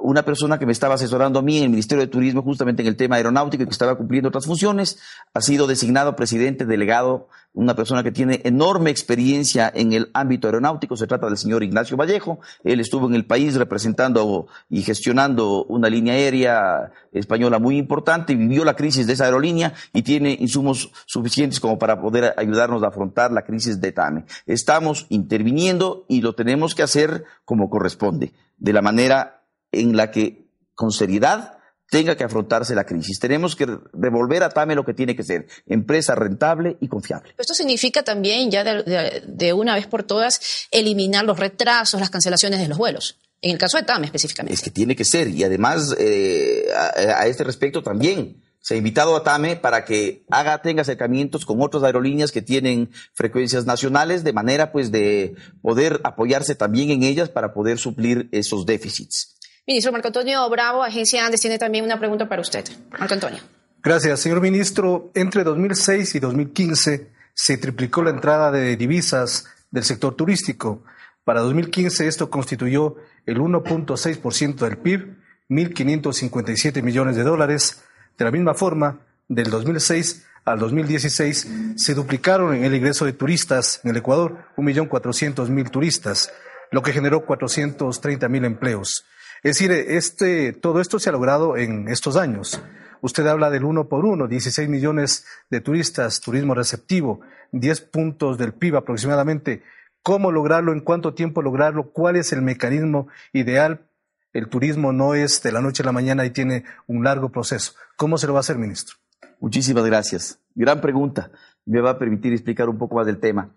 una 0.00 0.24
persona 0.24 0.58
que 0.58 0.66
me 0.66 0.72
estaba 0.72 0.94
asesorando 0.94 1.38
a 1.38 1.42
mí 1.42 1.58
en 1.58 1.64
el 1.64 1.70
Ministerio 1.70 2.04
de 2.04 2.10
Turismo 2.10 2.42
justamente 2.42 2.82
en 2.82 2.88
el 2.88 2.96
tema 2.96 3.16
aeronáutico 3.16 3.62
y 3.62 3.66
que 3.66 3.72
estaba 3.72 3.96
cumpliendo 3.96 4.28
otras 4.28 4.46
funciones, 4.46 4.98
ha 5.34 5.40
sido 5.40 5.66
designado 5.66 6.16
presidente 6.16 6.64
delegado, 6.66 7.28
una 7.52 7.74
persona 7.74 8.02
que 8.02 8.12
tiene 8.12 8.40
enorme 8.44 8.90
experiencia 8.90 9.70
en 9.74 9.92
el 9.92 10.10
ámbito 10.14 10.46
aeronáutico, 10.46 10.96
se 10.96 11.06
trata 11.06 11.26
del 11.26 11.36
señor 11.36 11.64
Ignacio 11.64 11.96
Vallejo, 11.96 12.40
él 12.62 12.78
estuvo 12.78 13.08
en 13.08 13.14
el 13.14 13.26
país 13.26 13.56
representando 13.56 14.46
y 14.68 14.82
gestionando 14.82 15.64
una 15.64 15.88
línea 15.88 16.14
aérea 16.14 16.92
española 17.12 17.58
muy 17.58 17.76
importante, 17.76 18.36
vivió 18.36 18.64
la 18.64 18.76
crisis 18.76 19.06
de 19.06 19.14
esa 19.14 19.24
aerolínea 19.24 19.74
y 19.92 20.02
tiene 20.02 20.36
insumos 20.38 20.92
suficientes 21.06 21.58
como 21.58 21.78
para 21.78 22.00
poder 22.00 22.34
ayudarnos 22.36 22.82
a 22.84 22.88
afrontar 22.88 23.32
la 23.32 23.42
crisis 23.42 23.80
de 23.80 23.92
TAME. 23.92 24.24
Estamos 24.46 25.06
interviniendo 25.08 26.04
y 26.08 26.20
lo 26.20 26.34
tenemos 26.34 26.74
que 26.74 26.84
hacer 26.84 27.24
como 27.44 27.68
corresponde, 27.68 28.32
de 28.58 28.72
la 28.72 28.82
manera 28.82 29.39
en 29.72 29.96
la 29.96 30.10
que 30.10 30.46
con 30.74 30.92
seriedad 30.92 31.60
tenga 31.90 32.16
que 32.16 32.24
afrontarse 32.24 32.74
la 32.74 32.84
crisis. 32.84 33.18
Tenemos 33.18 33.56
que 33.56 33.66
devolver 33.92 34.42
a 34.44 34.48
TAME 34.48 34.74
lo 34.74 34.84
que 34.84 34.94
tiene 34.94 35.16
que 35.16 35.24
ser, 35.24 35.46
empresa 35.66 36.14
rentable 36.14 36.78
y 36.80 36.88
confiable. 36.88 37.34
Esto 37.36 37.52
significa 37.52 38.02
también 38.02 38.50
ya 38.50 38.64
de, 38.64 39.52
una 39.52 39.74
vez 39.74 39.86
por 39.86 40.04
todas 40.04 40.68
eliminar 40.70 41.24
los 41.24 41.38
retrasos, 41.38 42.00
las 42.00 42.10
cancelaciones 42.10 42.60
de 42.60 42.68
los 42.68 42.78
vuelos. 42.78 43.18
En 43.42 43.50
el 43.52 43.58
caso 43.58 43.78
de 43.78 43.84
TAME 43.84 44.06
específicamente. 44.06 44.54
Es 44.54 44.62
que 44.62 44.70
tiene 44.70 44.94
que 44.94 45.04
ser. 45.04 45.28
Y 45.28 45.42
además, 45.44 45.94
eh, 45.98 46.66
a, 46.74 47.26
este 47.26 47.42
respecto 47.42 47.82
también, 47.82 48.42
se 48.60 48.74
ha 48.74 48.76
invitado 48.76 49.16
a 49.16 49.24
TAME 49.24 49.56
para 49.56 49.86
que 49.86 50.24
haga, 50.30 50.60
tenga 50.60 50.82
acercamientos 50.82 51.46
con 51.46 51.62
otras 51.62 51.82
aerolíneas 51.82 52.32
que 52.32 52.42
tienen 52.42 52.90
frecuencias 53.14 53.64
nacionales, 53.64 54.24
de 54.24 54.34
manera 54.34 54.72
pues 54.72 54.92
de 54.92 55.34
poder 55.62 56.00
apoyarse 56.04 56.54
también 56.54 56.90
en 56.90 57.02
ellas 57.02 57.30
para 57.30 57.54
poder 57.54 57.78
suplir 57.78 58.28
esos 58.30 58.66
déficits. 58.66 59.39
Ministro 59.70 59.92
Marco 59.92 60.08
Antonio 60.08 60.50
Bravo, 60.50 60.82
Agencia 60.82 61.24
Andes, 61.24 61.40
tiene 61.40 61.56
también 61.56 61.84
una 61.84 61.96
pregunta 61.96 62.28
para 62.28 62.42
usted. 62.42 62.64
Marco 62.98 63.14
Antonio. 63.14 63.38
Gracias, 63.80 64.18
señor 64.18 64.40
ministro. 64.40 65.12
Entre 65.14 65.44
2006 65.44 66.16
y 66.16 66.18
2015 66.18 67.12
se 67.32 67.56
triplicó 67.56 68.02
la 68.02 68.10
entrada 68.10 68.50
de 68.50 68.76
divisas 68.76 69.46
del 69.70 69.84
sector 69.84 70.16
turístico. 70.16 70.82
Para 71.22 71.42
2015 71.42 72.08
esto 72.08 72.30
constituyó 72.30 72.96
el 73.26 73.38
1.6% 73.38 74.56
del 74.56 74.76
PIB, 74.76 75.16
1.557 75.48 76.82
millones 76.82 77.14
de 77.14 77.22
dólares. 77.22 77.84
De 78.18 78.24
la 78.24 78.32
misma 78.32 78.54
forma, 78.54 78.98
del 79.28 79.50
2006 79.50 80.26
al 80.46 80.58
2016 80.58 81.48
se 81.76 81.94
duplicaron 81.94 82.56
en 82.56 82.64
el 82.64 82.74
ingreso 82.74 83.04
de 83.04 83.12
turistas 83.12 83.80
en 83.84 83.92
el 83.92 83.98
Ecuador, 83.98 84.46
1.400.000 84.56 85.70
turistas, 85.70 86.32
lo 86.72 86.82
que 86.82 86.92
generó 86.92 87.24
430.000 87.24 88.44
empleos. 88.44 89.04
Es 89.42 89.56
decir, 89.56 89.72
este, 89.72 90.52
todo 90.52 90.80
esto 90.80 90.98
se 90.98 91.08
ha 91.08 91.12
logrado 91.12 91.56
en 91.56 91.88
estos 91.88 92.16
años. 92.16 92.62
Usted 93.00 93.26
habla 93.26 93.48
del 93.48 93.64
uno 93.64 93.88
por 93.88 94.04
uno, 94.04 94.28
16 94.28 94.68
millones 94.68 95.24
de 95.48 95.60
turistas, 95.62 96.20
turismo 96.20 96.54
receptivo, 96.54 97.20
10 97.52 97.80
puntos 97.82 98.36
del 98.36 98.52
PIB 98.52 98.76
aproximadamente. 98.76 99.62
¿Cómo 100.02 100.30
lograrlo? 100.30 100.72
¿En 100.72 100.80
cuánto 100.80 101.14
tiempo 101.14 101.40
lograrlo? 101.40 101.90
¿Cuál 101.92 102.16
es 102.16 102.32
el 102.32 102.42
mecanismo 102.42 103.08
ideal? 103.32 103.86
El 104.34 104.48
turismo 104.48 104.92
no 104.92 105.14
es 105.14 105.42
de 105.42 105.52
la 105.52 105.62
noche 105.62 105.82
a 105.82 105.86
la 105.86 105.92
mañana 105.92 106.26
y 106.26 106.30
tiene 106.30 106.64
un 106.86 107.02
largo 107.02 107.30
proceso. 107.30 107.72
¿Cómo 107.96 108.18
se 108.18 108.26
lo 108.26 108.34
va 108.34 108.40
a 108.40 108.40
hacer, 108.40 108.58
ministro? 108.58 108.96
Muchísimas 109.40 109.84
gracias. 109.86 110.38
Gran 110.54 110.82
pregunta. 110.82 111.30
Me 111.64 111.80
va 111.80 111.90
a 111.90 111.98
permitir 111.98 112.34
explicar 112.34 112.68
un 112.68 112.76
poco 112.76 112.96
más 112.96 113.06
del 113.06 113.18
tema. 113.18 113.54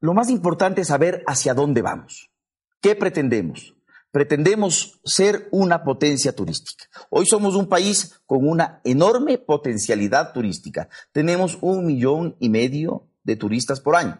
Lo 0.00 0.12
más 0.14 0.28
importante 0.28 0.80
es 0.80 0.88
saber 0.88 1.22
hacia 1.26 1.54
dónde 1.54 1.82
vamos. 1.82 2.30
¿Qué 2.80 2.96
pretendemos? 2.96 3.75
Pretendemos 4.16 4.98
ser 5.04 5.46
una 5.50 5.84
potencia 5.84 6.34
turística. 6.34 6.86
Hoy 7.10 7.26
somos 7.26 7.54
un 7.54 7.68
país 7.68 8.18
con 8.24 8.48
una 8.48 8.80
enorme 8.82 9.36
potencialidad 9.36 10.32
turística. 10.32 10.88
Tenemos 11.12 11.58
un 11.60 11.84
millón 11.84 12.34
y 12.40 12.48
medio 12.48 13.10
de 13.24 13.36
turistas 13.36 13.78
por 13.78 13.94
año. 13.94 14.18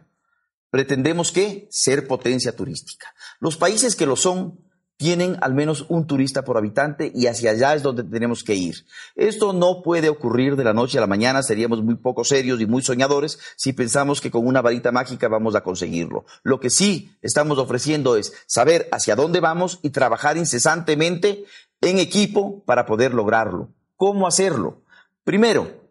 Pretendemos 0.69 1.33
que 1.33 1.67
ser 1.71 2.07
potencia 2.07 2.55
turística. 2.55 3.07
Los 3.41 3.57
países 3.57 3.97
que 3.97 4.05
lo 4.05 4.17
son 4.17 4.61
tienen 4.97 5.37
al 5.43 5.55
menos 5.55 5.85
un 5.89 6.07
turista 6.07 6.43
por 6.45 6.57
habitante 6.57 7.13
y 7.15 7.27
hacia 7.27 7.51
allá 7.51 7.75
es 7.75 7.83
donde 7.83 8.03
tenemos 8.03 8.43
que 8.43 8.55
ir. 8.55 8.87
Esto 9.15 9.53
no 9.53 9.83
puede 9.83 10.09
ocurrir 10.09 10.57
de 10.57 10.65
la 10.65 10.73
noche 10.73 10.99
a 10.99 11.03
la 11.03 11.07
mañana, 11.07 11.43
seríamos 11.43 11.83
muy 11.83 11.97
poco 11.97 12.25
serios 12.25 12.61
y 12.61 12.67
muy 12.67 12.83
soñadores 12.83 13.39
si 13.57 13.73
pensamos 13.73 14.21
que 14.21 14.31
con 14.31 14.47
una 14.47 14.63
varita 14.63 14.93
mágica 14.93 15.29
vamos 15.29 15.55
a 15.55 15.63
conseguirlo. 15.63 16.25
Lo 16.43 16.61
que 16.61 16.71
sí 16.71 17.17
estamos 17.21 17.59
ofreciendo 17.59 18.17
es 18.17 18.33
saber 18.47 18.89
hacia 18.91 19.17
dónde 19.17 19.41
vamos 19.41 19.81
y 19.83 19.91
trabajar 19.91 20.39
incesantemente 20.39 21.45
en 21.83 21.99
equipo 21.99 22.63
para 22.65 22.87
poder 22.87 23.13
lograrlo. 23.13 23.69
¿Cómo 23.97 24.27
hacerlo? 24.27 24.83
Primero, 25.25 25.87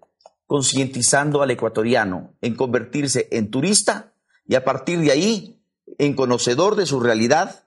concientizando 0.48 1.42
al 1.42 1.52
ecuatoriano 1.52 2.34
en 2.42 2.56
convertirse 2.56 3.28
en 3.32 3.52
turista 3.52 4.14
y 4.48 4.56
a 4.56 4.64
partir 4.64 5.00
de 5.00 5.12
ahí 5.12 5.60
en 5.98 6.16
conocedor 6.16 6.76
de 6.76 6.86
su 6.86 7.00
realidad 7.00 7.65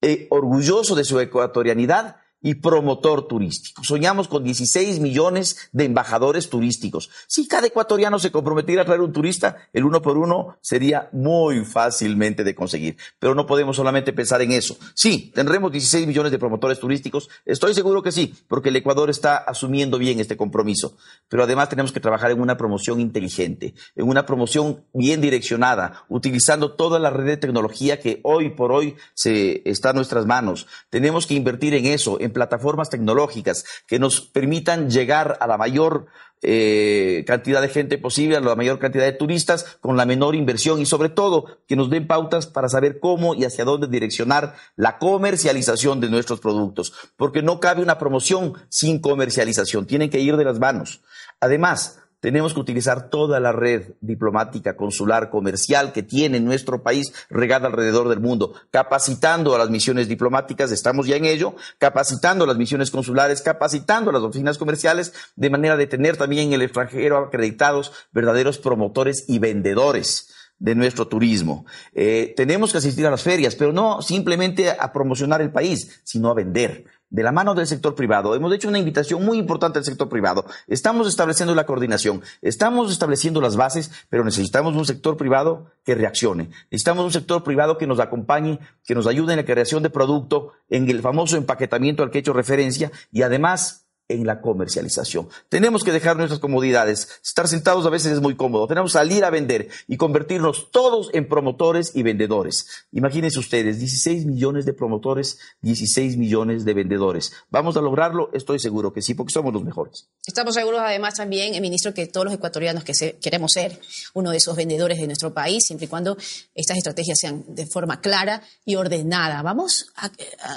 eh, 0.00 0.26
orgulloso 0.30 0.94
de 0.94 1.04
su 1.04 1.18
ecuatorianidad 1.20 2.16
y 2.40 2.54
promotor 2.54 3.26
turístico. 3.26 3.82
Soñamos 3.84 4.28
con 4.28 4.44
16 4.44 5.00
millones 5.00 5.70
de 5.72 5.84
embajadores 5.84 6.48
turísticos. 6.48 7.10
Si 7.26 7.48
cada 7.48 7.66
ecuatoriano 7.66 8.18
se 8.18 8.30
comprometiera 8.30 8.82
a 8.82 8.84
traer 8.84 9.00
un 9.00 9.12
turista, 9.12 9.56
el 9.72 9.84
uno 9.84 10.02
por 10.02 10.18
uno 10.18 10.56
sería 10.60 11.08
muy 11.12 11.64
fácilmente 11.64 12.44
de 12.44 12.54
conseguir. 12.54 12.96
Pero 13.18 13.34
no 13.34 13.46
podemos 13.46 13.76
solamente 13.76 14.12
pensar 14.12 14.42
en 14.42 14.52
eso. 14.52 14.76
Sí, 14.94 15.32
tendremos 15.34 15.72
16 15.72 16.06
millones 16.06 16.32
de 16.32 16.38
promotores 16.38 16.78
turísticos. 16.78 17.28
Estoy 17.44 17.74
seguro 17.74 18.02
que 18.02 18.12
sí, 18.12 18.34
porque 18.46 18.68
el 18.68 18.76
Ecuador 18.76 19.10
está 19.10 19.36
asumiendo 19.36 19.98
bien 19.98 20.20
este 20.20 20.36
compromiso. 20.36 20.96
Pero 21.28 21.42
además 21.42 21.68
tenemos 21.68 21.92
que 21.92 22.00
trabajar 22.00 22.30
en 22.30 22.40
una 22.40 22.56
promoción 22.56 23.00
inteligente, 23.00 23.74
en 23.96 24.08
una 24.08 24.26
promoción 24.26 24.84
bien 24.92 25.20
direccionada, 25.20 26.04
utilizando 26.08 26.72
toda 26.72 26.98
la 26.98 27.10
red 27.10 27.26
de 27.26 27.36
tecnología 27.36 28.00
que 28.00 28.20
hoy 28.22 28.50
por 28.50 28.72
hoy 28.72 28.96
se 29.14 29.62
está 29.68 29.90
en 29.90 29.96
nuestras 29.96 30.26
manos. 30.26 30.66
Tenemos 30.90 31.26
que 31.26 31.34
invertir 31.34 31.74
en 31.74 31.86
eso, 31.86 32.18
plataformas 32.32 32.90
tecnológicas 32.90 33.64
que 33.86 33.98
nos 33.98 34.20
permitan 34.20 34.90
llegar 34.90 35.36
a 35.40 35.46
la 35.46 35.58
mayor 35.58 36.06
eh, 36.40 37.24
cantidad 37.26 37.60
de 37.60 37.68
gente 37.68 37.98
posible, 37.98 38.36
a 38.36 38.40
la 38.40 38.54
mayor 38.54 38.78
cantidad 38.78 39.04
de 39.04 39.12
turistas 39.12 39.78
con 39.80 39.96
la 39.96 40.06
menor 40.06 40.36
inversión 40.36 40.80
y 40.80 40.86
sobre 40.86 41.08
todo 41.08 41.58
que 41.66 41.74
nos 41.74 41.90
den 41.90 42.06
pautas 42.06 42.46
para 42.46 42.68
saber 42.68 43.00
cómo 43.00 43.34
y 43.34 43.44
hacia 43.44 43.64
dónde 43.64 43.88
direccionar 43.88 44.54
la 44.76 44.98
comercialización 44.98 46.00
de 46.00 46.10
nuestros 46.10 46.38
productos, 46.38 46.92
porque 47.16 47.42
no 47.42 47.58
cabe 47.58 47.82
una 47.82 47.98
promoción 47.98 48.54
sin 48.68 49.00
comercialización, 49.00 49.86
tienen 49.86 50.10
que 50.10 50.20
ir 50.20 50.36
de 50.36 50.44
las 50.44 50.60
manos. 50.60 51.00
Además, 51.40 51.98
tenemos 52.20 52.54
que 52.54 52.60
utilizar 52.60 53.10
toda 53.10 53.40
la 53.40 53.52
red 53.52 53.94
diplomática, 54.00 54.76
consular, 54.76 55.30
comercial 55.30 55.92
que 55.92 56.02
tiene 56.02 56.40
nuestro 56.40 56.82
país 56.82 57.12
regada 57.30 57.68
alrededor 57.68 58.08
del 58.08 58.20
mundo, 58.20 58.54
capacitando 58.70 59.54
a 59.54 59.58
las 59.58 59.70
misiones 59.70 60.08
diplomáticas, 60.08 60.72
estamos 60.72 61.06
ya 61.06 61.16
en 61.16 61.24
ello, 61.24 61.54
capacitando 61.78 62.44
a 62.44 62.48
las 62.48 62.56
misiones 62.56 62.90
consulares, 62.90 63.42
capacitando 63.42 64.10
a 64.10 64.12
las 64.12 64.22
oficinas 64.22 64.58
comerciales, 64.58 65.12
de 65.36 65.50
manera 65.50 65.76
de 65.76 65.86
tener 65.86 66.16
también 66.16 66.48
en 66.48 66.54
el 66.54 66.62
extranjero 66.62 67.18
acreditados 67.18 67.92
verdaderos 68.12 68.58
promotores 68.58 69.24
y 69.28 69.38
vendedores 69.38 70.34
de 70.58 70.74
nuestro 70.74 71.06
turismo. 71.06 71.66
Eh, 71.94 72.34
tenemos 72.36 72.72
que 72.72 72.78
asistir 72.78 73.06
a 73.06 73.10
las 73.10 73.22
ferias, 73.22 73.54
pero 73.54 73.72
no 73.72 74.02
simplemente 74.02 74.70
a 74.70 74.92
promocionar 74.92 75.40
el 75.40 75.52
país, 75.52 76.00
sino 76.04 76.30
a 76.30 76.34
vender 76.34 76.84
de 77.10 77.22
la 77.22 77.32
mano 77.32 77.54
del 77.54 77.66
sector 77.66 77.94
privado. 77.94 78.34
Hemos 78.34 78.52
hecho 78.52 78.68
una 78.68 78.78
invitación 78.78 79.24
muy 79.24 79.38
importante 79.38 79.78
al 79.78 79.84
sector 79.84 80.08
privado. 80.08 80.44
Estamos 80.66 81.08
estableciendo 81.08 81.54
la 81.54 81.66
coordinación, 81.66 82.22
estamos 82.42 82.92
estableciendo 82.92 83.40
las 83.40 83.56
bases, 83.56 83.90
pero 84.08 84.24
necesitamos 84.24 84.74
un 84.74 84.84
sector 84.84 85.16
privado 85.16 85.72
que 85.84 85.94
reaccione. 85.94 86.50
Necesitamos 86.70 87.04
un 87.04 87.12
sector 87.12 87.42
privado 87.42 87.78
que 87.78 87.86
nos 87.86 88.00
acompañe, 88.00 88.58
que 88.84 88.94
nos 88.94 89.06
ayude 89.06 89.32
en 89.32 89.38
la 89.38 89.44
creación 89.44 89.82
de 89.82 89.90
producto, 89.90 90.52
en 90.68 90.88
el 90.90 91.00
famoso 91.00 91.36
empaquetamiento 91.36 92.02
al 92.02 92.10
que 92.10 92.18
he 92.18 92.20
hecho 92.20 92.32
referencia 92.32 92.90
y 93.10 93.22
además 93.22 93.87
en 94.08 94.26
la 94.26 94.40
comercialización. 94.40 95.28
Tenemos 95.48 95.84
que 95.84 95.92
dejar 95.92 96.16
nuestras 96.16 96.40
comodidades. 96.40 97.08
Estar 97.22 97.46
sentados 97.48 97.86
a 97.86 97.90
veces 97.90 98.12
es 98.12 98.20
muy 98.20 98.36
cómodo. 98.36 98.66
Tenemos 98.66 98.92
que 98.92 98.98
salir 98.98 99.24
a 99.24 99.30
vender 99.30 99.68
y 99.86 99.96
convertirnos 99.96 100.70
todos 100.70 101.10
en 101.12 101.28
promotores 101.28 101.92
y 101.94 102.02
vendedores. 102.02 102.66
Imagínense 102.92 103.38
ustedes, 103.38 103.78
16 103.78 104.26
millones 104.26 104.64
de 104.64 104.72
promotores, 104.72 105.38
16 105.62 106.16
millones 106.16 106.64
de 106.64 106.74
vendedores. 106.74 107.32
¿Vamos 107.50 107.76
a 107.76 107.80
lograrlo? 107.80 108.30
Estoy 108.32 108.58
seguro 108.58 108.92
que 108.92 109.02
sí, 109.02 109.14
porque 109.14 109.32
somos 109.32 109.52
los 109.52 109.64
mejores. 109.64 110.08
Estamos 110.26 110.54
seguros 110.54 110.80
además 110.82 111.14
también, 111.14 111.54
eh, 111.54 111.60
ministro, 111.60 111.94
que 111.94 112.06
todos 112.06 112.24
los 112.24 112.34
ecuatorianos 112.34 112.84
que 112.84 112.92
queremos 113.20 113.52
ser 113.52 113.80
uno 114.14 114.30
de 114.30 114.38
esos 114.38 114.56
vendedores 114.56 114.98
de 114.98 115.06
nuestro 115.06 115.32
país, 115.32 115.64
siempre 115.66 115.86
y 115.86 115.88
cuando 115.88 116.16
estas 116.54 116.76
estrategias 116.76 117.18
sean 117.18 117.44
de 117.48 117.66
forma 117.66 118.00
clara 118.00 118.42
y 118.64 118.76
ordenada. 118.76 119.42
Vamos 119.42 119.92
a, 119.96 120.10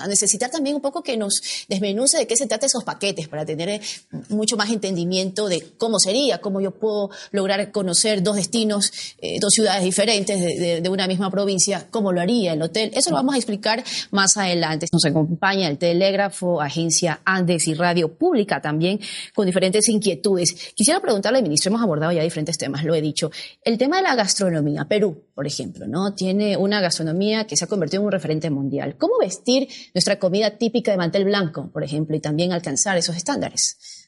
necesitar 0.08 0.50
también 0.50 0.76
un 0.76 0.82
poco 0.82 1.04
que 1.04 1.18
nos 1.18 1.42
desmenuce 1.68 2.18
de 2.18 2.28
qué 2.28 2.36
se 2.36 2.48
trata 2.48 2.66
esos 2.66 2.84
paquetes 2.84 3.28
para 3.28 3.41
para 3.42 3.46
tener 3.46 3.70
eh, 3.70 3.82
mucho 4.30 4.56
más 4.56 4.70
entendimiento 4.70 5.48
de 5.48 5.74
cómo 5.78 6.00
sería, 6.00 6.40
cómo 6.40 6.62
yo 6.62 6.72
puedo 6.72 7.10
lograr 7.32 7.72
conocer 7.72 8.22
dos 8.22 8.36
destinos, 8.36 8.92
eh, 9.20 9.38
dos 9.40 9.54
ciudades 9.54 9.84
diferentes 9.84 10.40
de, 10.40 10.82
de, 10.82 10.90
una 10.90 11.08
misma 11.08 11.32
provincia, 11.32 11.88
cómo 11.90 12.12
lo 12.12 12.22
haría 12.22 12.54
el 12.54 12.62
hotel. 12.62 12.92
Eso 12.94 13.10
lo 13.10 13.16
vamos 13.16 13.36
a 13.36 13.38
explicar 13.38 13.84
más 14.12 14.38
adelante. 14.38 14.88
Nos 14.92 15.06
acompaña 15.06 15.68
el 15.68 15.78
Telégrafo, 15.78 16.62
Agencia 16.62 17.22
Andes 17.26 17.68
y 17.68 17.74
Radio 17.74 18.14
Pública 18.14 18.62
también, 18.62 19.00
con 19.34 19.46
diferentes 19.46 19.88
inquietudes. 19.90 20.74
Quisiera 20.76 21.00
preguntarle, 21.00 21.42
ministro, 21.42 21.70
hemos 21.70 21.82
abordado 21.82 22.12
ya 22.12 22.22
diferentes 22.22 22.58
temas, 22.58 22.84
lo 22.84 22.94
he 22.94 23.02
dicho. 23.02 23.32
El 23.64 23.78
tema 23.78 23.98
de 23.98 24.04
la 24.04 24.16
gastronomía. 24.16 24.86
Perú, 24.86 25.24
por 25.34 25.48
ejemplo, 25.48 25.88
¿no? 25.88 26.14
Tiene 26.14 26.58
una 26.58 26.82
gastronomía 26.82 27.48
que 27.48 27.56
se 27.56 27.66
ha 27.66 27.68
convertido 27.68 28.02
en 28.02 28.06
un 28.08 28.12
referente 28.12 28.50
mundial. 28.50 28.96
¿Cómo 28.98 29.14
vestir 29.20 29.68
nuestra 29.94 30.20
comida 30.20 30.52
típica 30.58 30.92
de 30.92 30.98
mantel 30.98 31.26
blanco, 31.26 31.70
por 31.72 31.84
ejemplo, 31.84 32.16
y 32.16 32.20
también 32.20 32.52
alcanzar 32.52 32.98
esos 32.98 33.16
estándares? 33.32 34.08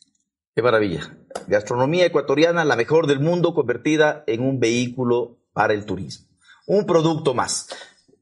Qué 0.56 0.62
maravilla. 0.62 1.18
Gastronomía 1.48 2.06
ecuatoriana, 2.06 2.66
la 2.66 2.76
mejor 2.76 3.08
del 3.08 3.20
mundo, 3.20 3.54
convertida 3.54 4.24
en 4.28 4.42
un 4.42 4.60
vehículo 4.60 5.40
para 5.54 5.74
el 5.74 5.86
turismo. 5.86 6.28
Un 6.68 6.86
producto 6.86 7.34
más. 7.34 7.68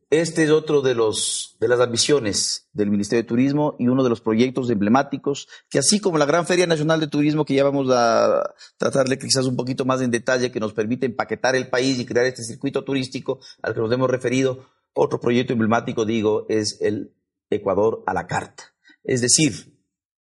Este 0.10 0.43
es 0.43 0.50
otro 0.50 0.81
de, 0.81 0.93
los, 0.93 1.55
de 1.60 1.70
las 1.70 1.79
ambiciones 1.79 2.67
del 2.74 2.89
Ministerio 2.89 3.24
de 3.24 3.27
Turismo 3.27 3.75
y 3.79 3.88
uno 3.88 4.03
de 4.03 4.10
los 4.10 4.20
proyectos 4.20 4.70
emblemáticos 4.70 5.48
que 5.70 5.79
así 5.79 6.01
como 6.01 6.17
la 6.17 6.25
Gran 6.25 6.46
Feria 6.46 6.67
Nacional 6.67 7.00
de 7.00 7.08
Turismo 7.08 7.46
que 7.46 7.53
ya 7.53 7.63
vamos 7.63 7.88
a 7.91 8.53
tratarle 8.77 9.17
quizás 9.17 9.46
un 9.46 9.55
poquito 9.55 9.86
más 9.86 10.01
en 10.01 10.12
detalle 10.12 10.51
que 10.51 10.60
nos 10.60 10.74
permite 10.74 11.05
empaquetar 11.05 11.55
el 11.55 11.70
país 11.70 11.98
y 11.98 12.05
crear 12.05 12.25
este 12.25 12.43
circuito 12.43 12.84
turístico 12.84 13.39
al 13.62 13.74
que 13.74 13.79
nos 13.79 13.91
hemos 13.93 14.10
referido, 14.10 14.65
otro 14.93 15.22
proyecto 15.22 15.53
emblemático, 15.53 16.03
digo, 16.03 16.46
es 16.50 16.81
el 16.81 17.13
Ecuador 17.50 18.03
a 18.05 18.13
la 18.13 18.27
carta. 18.27 18.63
Es 19.05 19.22
decir, 19.22 19.71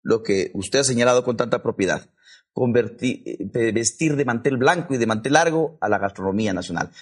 lo 0.07 0.23
que 0.23 0.53
usted 0.55 0.79
ha 0.79 0.85
señalado 0.85 1.25
con 1.25 1.37
tanta 1.37 1.63
propiedad, 1.65 2.09
eh, 3.01 3.73
vestir 3.75 4.15
de 4.15 4.25
mantel 4.25 4.57
blanco 4.57 4.95
y 4.95 4.99
de 4.99 5.07
mantel 5.07 5.33
largo 5.33 5.77
a 5.81 5.89
la 5.89 5.99
gastronomía 5.99 6.53
nacional. 6.53 6.93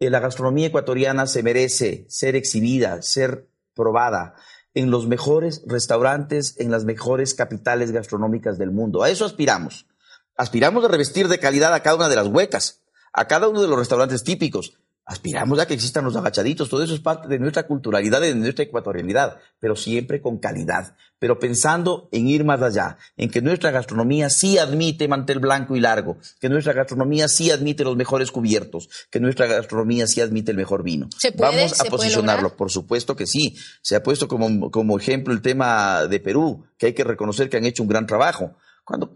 Eh, 0.00 0.08
la 0.08 0.18
gastronomía 0.18 0.68
ecuatoriana 0.68 1.26
se 1.26 1.42
merece 1.42 2.06
ser 2.08 2.36
exhibida, 2.36 3.02
ser 3.02 3.50
probada 3.74 4.34
en 4.72 4.90
los 4.90 5.06
mejores 5.06 5.62
restaurantes, 5.66 6.58
en 6.58 6.70
las 6.70 6.86
mejores 6.86 7.34
capitales 7.34 7.92
gastronómicas 7.92 8.56
del 8.56 8.70
mundo. 8.70 9.02
A 9.02 9.10
eso 9.10 9.26
aspiramos. 9.26 9.86
Aspiramos 10.34 10.82
a 10.86 10.88
revestir 10.88 11.28
de 11.28 11.38
calidad 11.38 11.74
a 11.74 11.82
cada 11.82 11.96
una 11.96 12.08
de 12.08 12.16
las 12.16 12.28
huecas, 12.28 12.80
a 13.12 13.26
cada 13.26 13.48
uno 13.48 13.60
de 13.60 13.68
los 13.68 13.78
restaurantes 13.78 14.24
típicos, 14.24 14.78
aspiramos 15.08 15.58
a 15.58 15.66
que 15.66 15.72
existan 15.72 16.04
los 16.04 16.16
agachaditos, 16.16 16.68
todo 16.68 16.84
eso 16.84 16.92
es 16.92 17.00
parte 17.00 17.28
de 17.28 17.38
nuestra 17.38 17.66
culturalidad 17.66 18.20
de 18.20 18.34
nuestra 18.34 18.64
ecuatorianidad, 18.64 19.38
pero 19.58 19.74
siempre 19.74 20.20
con 20.20 20.36
calidad, 20.36 20.94
pero 21.18 21.38
pensando 21.38 22.10
en 22.12 22.28
ir 22.28 22.44
más 22.44 22.60
allá, 22.60 22.98
en 23.16 23.30
que 23.30 23.40
nuestra 23.40 23.70
gastronomía 23.70 24.28
sí 24.28 24.58
admite 24.58 25.08
mantel 25.08 25.38
blanco 25.38 25.74
y 25.76 25.80
largo, 25.80 26.18
que 26.40 26.50
nuestra 26.50 26.74
gastronomía 26.74 27.26
sí 27.26 27.50
admite 27.50 27.84
los 27.84 27.96
mejores 27.96 28.30
cubiertos, 28.30 28.90
que 29.10 29.18
nuestra 29.18 29.46
gastronomía 29.46 30.06
sí 30.06 30.20
admite 30.20 30.50
el 30.50 30.58
mejor 30.58 30.82
vino. 30.82 31.08
Vamos 31.38 31.80
a 31.80 31.84
posicionarlo, 31.84 32.54
por 32.54 32.70
supuesto 32.70 33.16
que 33.16 33.26
sí. 33.26 33.56
Se 33.80 33.96
ha 33.96 34.02
puesto 34.02 34.28
como, 34.28 34.70
como 34.70 34.98
ejemplo 34.98 35.32
el 35.32 35.40
tema 35.40 36.04
de 36.04 36.20
Perú, 36.20 36.66
que 36.76 36.86
hay 36.86 36.92
que 36.92 37.04
reconocer 37.04 37.48
que 37.48 37.56
han 37.56 37.64
hecho 37.64 37.82
un 37.82 37.88
gran 37.88 38.06
trabajo. 38.06 38.56
Cuando 38.84 39.10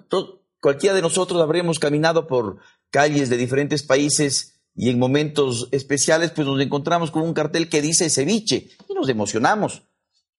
cualquiera 0.58 0.96
de 0.96 1.02
nosotros 1.02 1.42
habremos 1.42 1.78
caminado 1.78 2.26
por 2.26 2.60
calles 2.90 3.28
de 3.28 3.36
diferentes 3.36 3.82
países, 3.82 4.61
y 4.74 4.90
en 4.90 4.98
momentos 4.98 5.68
especiales 5.70 6.30
pues 6.30 6.46
nos 6.46 6.60
encontramos 6.60 7.10
con 7.10 7.22
un 7.22 7.34
cartel 7.34 7.68
que 7.68 7.82
dice 7.82 8.08
ceviche 8.10 8.70
y 8.88 8.94
nos 8.94 9.08
emocionamos 9.08 9.82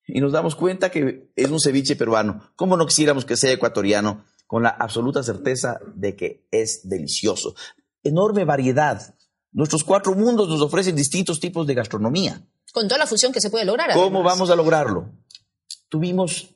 y 0.08 0.20
nos 0.20 0.32
damos 0.32 0.56
cuenta 0.56 0.92
que 0.92 1.32
es 1.36 1.50
un 1.50 1.60
ceviche 1.60 1.96
peruano. 1.96 2.52
¿Cómo 2.56 2.76
no 2.78 2.86
quisiéramos 2.86 3.26
que 3.26 3.38
sea 3.38 3.52
ecuatoriano? 3.52 4.26
Con 4.48 4.64
la 4.64 4.70
absoluta 4.70 5.24
certeza 5.24 5.80
de 5.96 6.16
que 6.16 6.48
es 6.52 6.88
delicioso. 6.88 7.56
Enorme 8.04 8.44
variedad. 8.44 9.16
Nuestros 9.52 9.84
cuatro 9.84 10.14
mundos 10.14 10.50
nos 10.50 10.62
ofrecen 10.62 10.96
distintos 10.96 11.40
tipos 11.40 11.66
de 11.68 11.76
gastronomía. 11.76 12.46
Con 12.74 12.88
toda 12.88 12.98
la 12.98 13.08
fusión 13.08 13.32
que 13.32 13.40
se 13.40 13.50
puede 13.50 13.66
lograr. 13.66 13.94
¿Cómo 13.94 14.24
vamos 14.24 14.50
a 14.50 14.56
lograrlo? 14.56 15.10
Tuvimos 15.90 16.56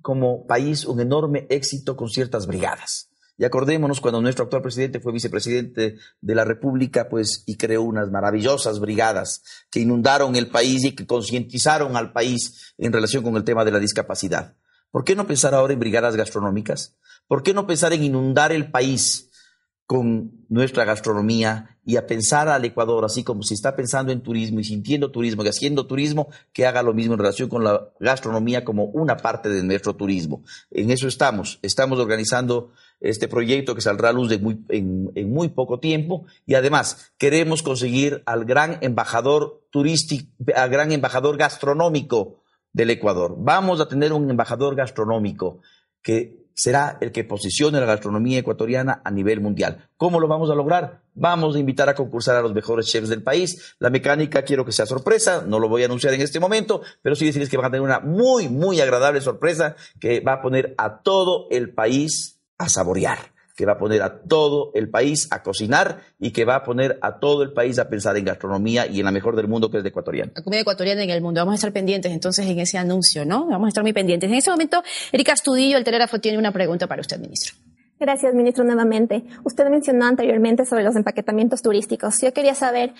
como 0.00 0.46
país 0.46 0.84
un 0.84 1.00
enorme 1.00 1.46
éxito 1.50 1.96
con 1.96 2.08
ciertas 2.08 2.46
brigadas. 2.46 3.11
Y 3.42 3.44
acordémonos 3.44 4.00
cuando 4.00 4.20
nuestro 4.20 4.44
actual 4.44 4.62
presidente 4.62 5.00
fue 5.00 5.12
vicepresidente 5.12 5.96
de 6.20 6.34
la 6.36 6.44
República, 6.44 7.08
pues, 7.08 7.42
y 7.44 7.56
creó 7.56 7.82
unas 7.82 8.08
maravillosas 8.08 8.78
brigadas 8.78 9.42
que 9.68 9.80
inundaron 9.80 10.36
el 10.36 10.48
país 10.48 10.84
y 10.84 10.92
que 10.92 11.08
concientizaron 11.08 11.96
al 11.96 12.12
país 12.12 12.72
en 12.78 12.92
relación 12.92 13.24
con 13.24 13.34
el 13.34 13.42
tema 13.42 13.64
de 13.64 13.72
la 13.72 13.80
discapacidad. 13.80 14.54
¿Por 14.92 15.02
qué 15.02 15.16
no 15.16 15.26
pensar 15.26 15.54
ahora 15.54 15.72
en 15.72 15.80
brigadas 15.80 16.14
gastronómicas? 16.14 16.94
¿Por 17.26 17.42
qué 17.42 17.52
no 17.52 17.66
pensar 17.66 17.92
en 17.92 18.04
inundar 18.04 18.52
el 18.52 18.70
país 18.70 19.31
con 19.86 20.46
nuestra 20.48 20.84
gastronomía 20.84 21.78
y 21.84 21.96
a 21.96 22.06
pensar 22.06 22.48
al 22.48 22.64
Ecuador, 22.64 23.04
así 23.04 23.24
como 23.24 23.42
si 23.42 23.54
está 23.54 23.74
pensando 23.74 24.12
en 24.12 24.22
turismo 24.22 24.60
y 24.60 24.64
sintiendo 24.64 25.10
turismo 25.10 25.44
y 25.44 25.48
haciendo 25.48 25.86
turismo, 25.86 26.28
que 26.52 26.66
haga 26.66 26.82
lo 26.82 26.94
mismo 26.94 27.14
en 27.14 27.18
relación 27.18 27.48
con 27.48 27.64
la 27.64 27.88
gastronomía 27.98 28.64
como 28.64 28.84
una 28.84 29.16
parte 29.16 29.48
de 29.48 29.62
nuestro 29.64 29.94
turismo. 29.94 30.44
En 30.70 30.90
eso 30.90 31.08
estamos. 31.08 31.58
Estamos 31.62 31.98
organizando 31.98 32.70
este 33.00 33.26
proyecto 33.26 33.74
que 33.74 33.80
saldrá 33.80 34.10
a 34.10 34.12
luz 34.12 34.30
en, 34.32 35.12
muy 35.30 35.48
poco 35.48 35.80
tiempo 35.80 36.24
y 36.46 36.54
además 36.54 37.12
queremos 37.18 37.62
conseguir 37.62 38.22
al 38.26 38.44
gran 38.44 38.78
embajador 38.80 39.62
al 40.54 40.70
gran 40.70 40.92
embajador 40.92 41.36
gastronómico 41.36 42.42
del 42.72 42.90
Ecuador. 42.90 43.34
Vamos 43.38 43.80
a 43.80 43.88
tener 43.88 44.12
un 44.12 44.30
embajador 44.30 44.76
gastronómico 44.76 45.60
que 46.02 46.41
será 46.54 46.98
el 47.00 47.12
que 47.12 47.24
posicione 47.24 47.80
la 47.80 47.86
gastronomía 47.86 48.38
ecuatoriana 48.38 49.00
a 49.04 49.10
nivel 49.10 49.40
mundial. 49.40 49.88
¿Cómo 49.96 50.20
lo 50.20 50.28
vamos 50.28 50.50
a 50.50 50.54
lograr? 50.54 51.02
Vamos 51.14 51.56
a 51.56 51.58
invitar 51.58 51.88
a 51.88 51.94
concursar 51.94 52.36
a 52.36 52.42
los 52.42 52.54
mejores 52.54 52.86
chefs 52.86 53.08
del 53.08 53.22
país. 53.22 53.74
La 53.78 53.90
mecánica 53.90 54.42
quiero 54.42 54.64
que 54.64 54.72
sea 54.72 54.86
sorpresa, 54.86 55.44
no 55.46 55.58
lo 55.58 55.68
voy 55.68 55.82
a 55.82 55.86
anunciar 55.86 56.14
en 56.14 56.20
este 56.20 56.40
momento, 56.40 56.82
pero 57.02 57.14
sí 57.14 57.26
decirles 57.26 57.48
que 57.48 57.56
van 57.56 57.66
a 57.66 57.70
tener 57.70 57.82
una 57.82 58.00
muy, 58.00 58.48
muy 58.48 58.80
agradable 58.80 59.20
sorpresa 59.20 59.76
que 60.00 60.20
va 60.20 60.34
a 60.34 60.42
poner 60.42 60.74
a 60.78 61.02
todo 61.02 61.48
el 61.50 61.72
país 61.74 62.40
a 62.58 62.68
saborear 62.68 63.32
que 63.62 63.66
va 63.66 63.74
a 63.74 63.78
poner 63.78 64.02
a 64.02 64.18
todo 64.22 64.72
el 64.74 64.90
país 64.90 65.28
a 65.30 65.40
cocinar 65.44 66.00
y 66.18 66.32
que 66.32 66.44
va 66.44 66.56
a 66.56 66.64
poner 66.64 66.98
a 67.00 67.20
todo 67.20 67.44
el 67.44 67.52
país 67.52 67.78
a 67.78 67.88
pensar 67.88 68.16
en 68.16 68.24
gastronomía 68.24 68.88
y 68.88 68.98
en 68.98 69.04
la 69.04 69.12
mejor 69.12 69.36
del 69.36 69.46
mundo 69.46 69.70
que 69.70 69.76
es 69.76 69.84
de 69.84 69.90
ecuatoriana. 69.90 70.32
La 70.34 70.42
comida 70.42 70.62
ecuatoriana 70.62 71.04
en 71.04 71.10
el 71.10 71.22
mundo. 71.22 71.40
Vamos 71.42 71.52
a 71.52 71.54
estar 71.54 71.72
pendientes 71.72 72.10
entonces 72.10 72.44
en 72.44 72.58
ese 72.58 72.76
anuncio, 72.76 73.24
¿no? 73.24 73.46
Vamos 73.46 73.66
a 73.66 73.68
estar 73.68 73.84
muy 73.84 73.92
pendientes. 73.92 74.28
En 74.28 74.34
este 74.34 74.50
momento, 74.50 74.82
Erika 75.12 75.34
Astudillo, 75.34 75.76
el 75.76 75.84
Telégrafo, 75.84 76.18
tiene 76.18 76.38
una 76.38 76.50
pregunta 76.50 76.88
para 76.88 77.02
usted, 77.02 77.20
ministro. 77.20 77.54
Gracias, 78.00 78.34
ministro, 78.34 78.64
nuevamente. 78.64 79.22
Usted 79.44 79.68
mencionó 79.68 80.06
anteriormente 80.06 80.66
sobre 80.66 80.82
los 80.82 80.96
empaquetamientos 80.96 81.62
turísticos. 81.62 82.20
Yo 82.20 82.32
quería 82.32 82.56
saber, 82.56 82.94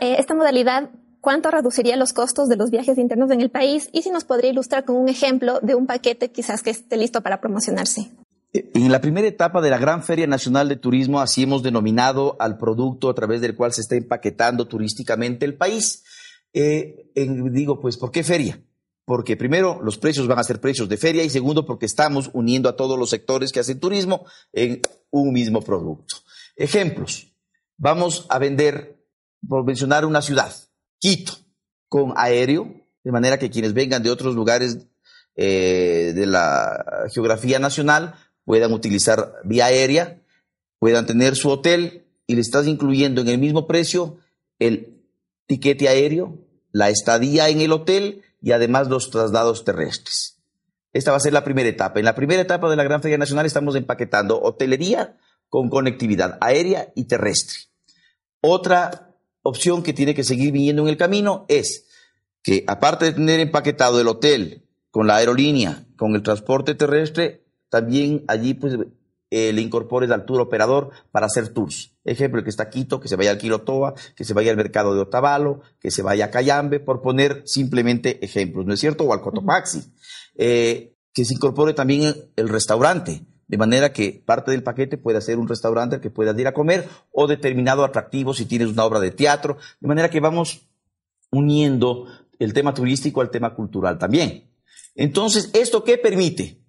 eh, 0.00 0.16
esta 0.18 0.34
modalidad 0.34 0.90
cuánto 1.20 1.52
reduciría 1.52 1.96
los 1.96 2.12
costos 2.12 2.48
de 2.48 2.56
los 2.56 2.72
viajes 2.72 2.98
internos 2.98 3.30
en 3.30 3.40
el 3.40 3.50
país 3.50 3.88
y 3.92 4.02
si 4.02 4.10
nos 4.10 4.24
podría 4.24 4.50
ilustrar 4.50 4.84
con 4.84 4.96
un 4.96 5.08
ejemplo 5.08 5.60
de 5.60 5.76
un 5.76 5.86
paquete 5.86 6.32
quizás 6.32 6.64
que 6.64 6.70
esté 6.70 6.96
listo 6.96 7.20
para 7.20 7.40
promocionarse. 7.40 8.10
En 8.74 8.90
la 8.90 9.00
primera 9.00 9.26
etapa 9.26 9.60
de 9.60 9.70
la 9.70 9.78
Gran 9.78 10.02
Feria 10.02 10.26
Nacional 10.26 10.68
de 10.68 10.76
Turismo, 10.76 11.20
así 11.20 11.42
hemos 11.42 11.62
denominado 11.62 12.36
al 12.40 12.56
producto 12.56 13.10
a 13.10 13.14
través 13.14 13.40
del 13.40 13.54
cual 13.54 13.72
se 13.72 13.82
está 13.82 13.96
empaquetando 13.96 14.66
turísticamente 14.66 15.44
el 15.44 15.56
país. 15.56 16.04
Eh, 16.52 17.10
digo, 17.14 17.80
pues, 17.80 17.96
¿por 17.96 18.10
qué 18.10 18.24
feria? 18.24 18.62
Porque 19.04 19.36
primero, 19.36 19.80
los 19.82 19.98
precios 19.98 20.26
van 20.26 20.38
a 20.38 20.44
ser 20.44 20.60
precios 20.60 20.88
de 20.88 20.96
feria 20.96 21.22
y 21.22 21.30
segundo, 21.30 21.66
porque 21.66 21.86
estamos 21.86 22.30
uniendo 22.32 22.68
a 22.68 22.76
todos 22.76 22.98
los 22.98 23.10
sectores 23.10 23.52
que 23.52 23.60
hacen 23.60 23.78
turismo 23.78 24.24
en 24.52 24.80
un 25.10 25.32
mismo 25.32 25.60
producto. 25.60 26.16
Ejemplos. 26.56 27.32
Vamos 27.76 28.26
a 28.30 28.38
vender, 28.38 29.04
por 29.46 29.64
mencionar 29.64 30.06
una 30.06 30.22
ciudad, 30.22 30.52
Quito, 30.98 31.34
con 31.88 32.14
aéreo, 32.16 32.74
de 33.04 33.12
manera 33.12 33.38
que 33.38 33.50
quienes 33.50 33.74
vengan 33.74 34.02
de 34.02 34.10
otros 34.10 34.34
lugares 34.34 34.78
eh, 35.36 36.12
de 36.14 36.26
la 36.26 37.04
geografía 37.12 37.58
nacional 37.58 38.14
puedan 38.46 38.72
utilizar 38.72 39.34
vía 39.44 39.66
aérea, 39.66 40.22
puedan 40.78 41.04
tener 41.04 41.36
su 41.36 41.50
hotel 41.50 42.06
y 42.26 42.36
le 42.36 42.40
estás 42.40 42.66
incluyendo 42.66 43.20
en 43.20 43.28
el 43.28 43.38
mismo 43.38 43.66
precio 43.66 44.16
el 44.58 45.02
tiquete 45.46 45.88
aéreo, 45.88 46.38
la 46.72 46.88
estadía 46.88 47.50
en 47.50 47.60
el 47.60 47.72
hotel 47.72 48.22
y 48.40 48.52
además 48.52 48.88
los 48.88 49.10
traslados 49.10 49.64
terrestres. 49.64 50.38
Esta 50.92 51.10
va 51.10 51.18
a 51.18 51.20
ser 51.20 51.32
la 51.32 51.44
primera 51.44 51.68
etapa. 51.68 51.98
En 51.98 52.04
la 52.04 52.14
primera 52.14 52.40
etapa 52.40 52.70
de 52.70 52.76
la 52.76 52.84
Gran 52.84 53.02
Feria 53.02 53.18
Nacional 53.18 53.44
estamos 53.44 53.74
empaquetando 53.74 54.40
hotelería 54.40 55.18
con 55.48 55.68
conectividad 55.68 56.38
aérea 56.40 56.92
y 56.94 57.04
terrestre. 57.04 57.58
Otra 58.40 59.14
opción 59.42 59.82
que 59.82 59.92
tiene 59.92 60.14
que 60.14 60.24
seguir 60.24 60.52
viniendo 60.52 60.82
en 60.82 60.88
el 60.88 60.96
camino 60.96 61.46
es 61.48 61.86
que 62.42 62.64
aparte 62.68 63.06
de 63.06 63.12
tener 63.12 63.40
empaquetado 63.40 64.00
el 64.00 64.08
hotel 64.08 64.64
con 64.92 65.08
la 65.08 65.16
aerolínea, 65.16 65.84
con 65.96 66.14
el 66.14 66.22
transporte 66.22 66.74
terrestre, 66.74 67.45
también 67.76 68.24
allí 68.26 68.54
pues 68.54 68.78
eh, 69.30 69.52
le 69.52 69.60
incorpores 69.60 70.10
al 70.10 70.24
tour 70.24 70.40
operador 70.40 70.92
para 71.10 71.26
hacer 71.26 71.50
tours. 71.50 71.94
Ejemplo, 72.06 72.38
el 72.38 72.44
que 72.44 72.48
está 72.48 72.70
Quito, 72.70 73.00
que 73.00 73.08
se 73.08 73.16
vaya 73.16 73.32
al 73.32 73.36
Quilotoa, 73.36 73.92
que 74.14 74.24
se 74.24 74.32
vaya 74.32 74.50
al 74.50 74.56
mercado 74.56 74.94
de 74.94 75.02
Otavalo, 75.02 75.60
que 75.78 75.90
se 75.90 76.00
vaya 76.00 76.24
a 76.24 76.30
Cayambe, 76.30 76.80
por 76.80 77.02
poner 77.02 77.42
simplemente 77.44 78.24
ejemplos, 78.24 78.64
¿no 78.64 78.72
es 78.72 78.80
cierto? 78.80 79.04
O 79.04 79.12
al 79.12 79.20
Cotopaxi. 79.20 79.92
Eh, 80.36 80.94
que 81.12 81.26
se 81.26 81.34
incorpore 81.34 81.74
también 81.74 82.14
el 82.34 82.48
restaurante, 82.48 83.26
de 83.46 83.58
manera 83.58 83.92
que 83.92 84.22
parte 84.24 84.52
del 84.52 84.62
paquete 84.62 84.96
pueda 84.96 85.20
ser 85.20 85.38
un 85.38 85.48
restaurante 85.48 85.96
al 85.96 86.00
que 86.00 86.08
puedas 86.08 86.38
ir 86.38 86.46
a 86.46 86.54
comer 86.54 86.88
o 87.12 87.26
determinado 87.26 87.84
atractivo 87.84 88.32
si 88.32 88.46
tienes 88.46 88.68
una 88.68 88.86
obra 88.86 89.00
de 89.00 89.10
teatro, 89.10 89.58
de 89.80 89.88
manera 89.88 90.08
que 90.08 90.20
vamos 90.20 90.66
uniendo 91.30 92.06
el 92.38 92.54
tema 92.54 92.72
turístico 92.72 93.20
al 93.20 93.30
tema 93.30 93.54
cultural 93.54 93.98
también. 93.98 94.50
Entonces, 94.94 95.50
¿esto 95.52 95.84
qué 95.84 95.98
permite? 95.98 96.65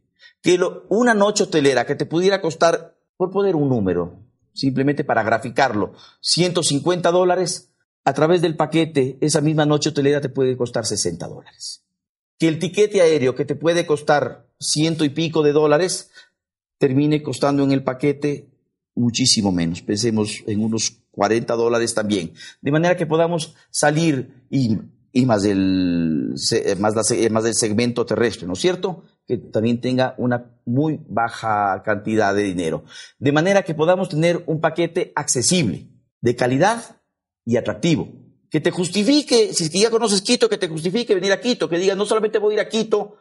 Que 0.47 0.57
una 0.87 1.13
noche 1.13 1.43
hotelera 1.43 1.85
que 1.85 1.95
te 1.95 2.05
pudiera 2.05 2.39
costar, 2.39 2.95
por 3.17 3.31
poner 3.31 3.57
un 3.57 3.67
número, 3.67 4.23
simplemente 4.53 5.03
para 5.03 5.21
graficarlo, 5.21 5.91
150 6.21 7.11
dólares, 7.11 7.73
a 8.05 8.13
través 8.13 8.41
del 8.41 8.55
paquete, 8.55 9.17
esa 9.19 9.41
misma 9.41 9.65
noche 9.65 9.89
hotelera 9.89 10.21
te 10.21 10.29
puede 10.29 10.55
costar 10.55 10.85
60 10.85 11.27
dólares. 11.27 11.83
Que 12.39 12.47
el 12.47 12.59
tiquete 12.59 13.01
aéreo 13.01 13.35
que 13.35 13.43
te 13.43 13.55
puede 13.55 13.85
costar 13.85 14.47
ciento 14.57 15.03
y 15.03 15.09
pico 15.09 15.43
de 15.43 15.51
dólares, 15.51 16.11
termine 16.77 17.21
costando 17.21 17.65
en 17.65 17.73
el 17.73 17.83
paquete 17.83 18.47
muchísimo 18.95 19.51
menos. 19.51 19.81
Pensemos 19.81 20.45
en 20.47 20.63
unos 20.63 21.01
40 21.11 21.53
dólares 21.55 21.93
también. 21.93 22.31
De 22.61 22.71
manera 22.71 22.95
que 22.95 23.05
podamos 23.05 23.53
salir 23.69 24.45
y, 24.49 24.77
más, 25.25 25.43
del, 25.43 26.35
más, 26.79 26.93
más 27.31 27.43
del 27.43 27.53
segmento 27.53 28.05
terrestre, 28.05 28.47
¿no 28.47 28.53
es 28.53 28.59
cierto? 28.59 29.03
Que 29.27 29.37
también 29.37 29.81
tenga 29.81 30.15
una 30.17 30.51
muy 30.65 30.99
baja 31.07 31.81
cantidad 31.83 32.33
de 32.33 32.43
dinero. 32.43 32.85
De 33.19 33.31
manera 33.31 33.63
que 33.63 33.73
podamos 33.73 34.09
tener 34.09 34.43
un 34.47 34.61
paquete 34.61 35.11
accesible, 35.15 35.89
de 36.21 36.35
calidad 36.35 37.01
y 37.45 37.57
atractivo. 37.57 38.09
Que 38.49 38.61
te 38.61 38.71
justifique, 38.71 39.53
si 39.53 39.65
es 39.65 39.69
que 39.69 39.79
ya 39.79 39.89
conoces 39.89 40.21
Quito, 40.21 40.47
que 40.47 40.57
te 40.57 40.69
justifique 40.69 41.13
venir 41.13 41.33
a 41.33 41.41
Quito, 41.41 41.67
que 41.67 41.77
digas, 41.77 41.97
no 41.97 42.05
solamente 42.05 42.39
voy 42.39 42.53
a 42.53 42.55
ir 42.55 42.59
a 42.61 42.69
Quito 42.69 43.17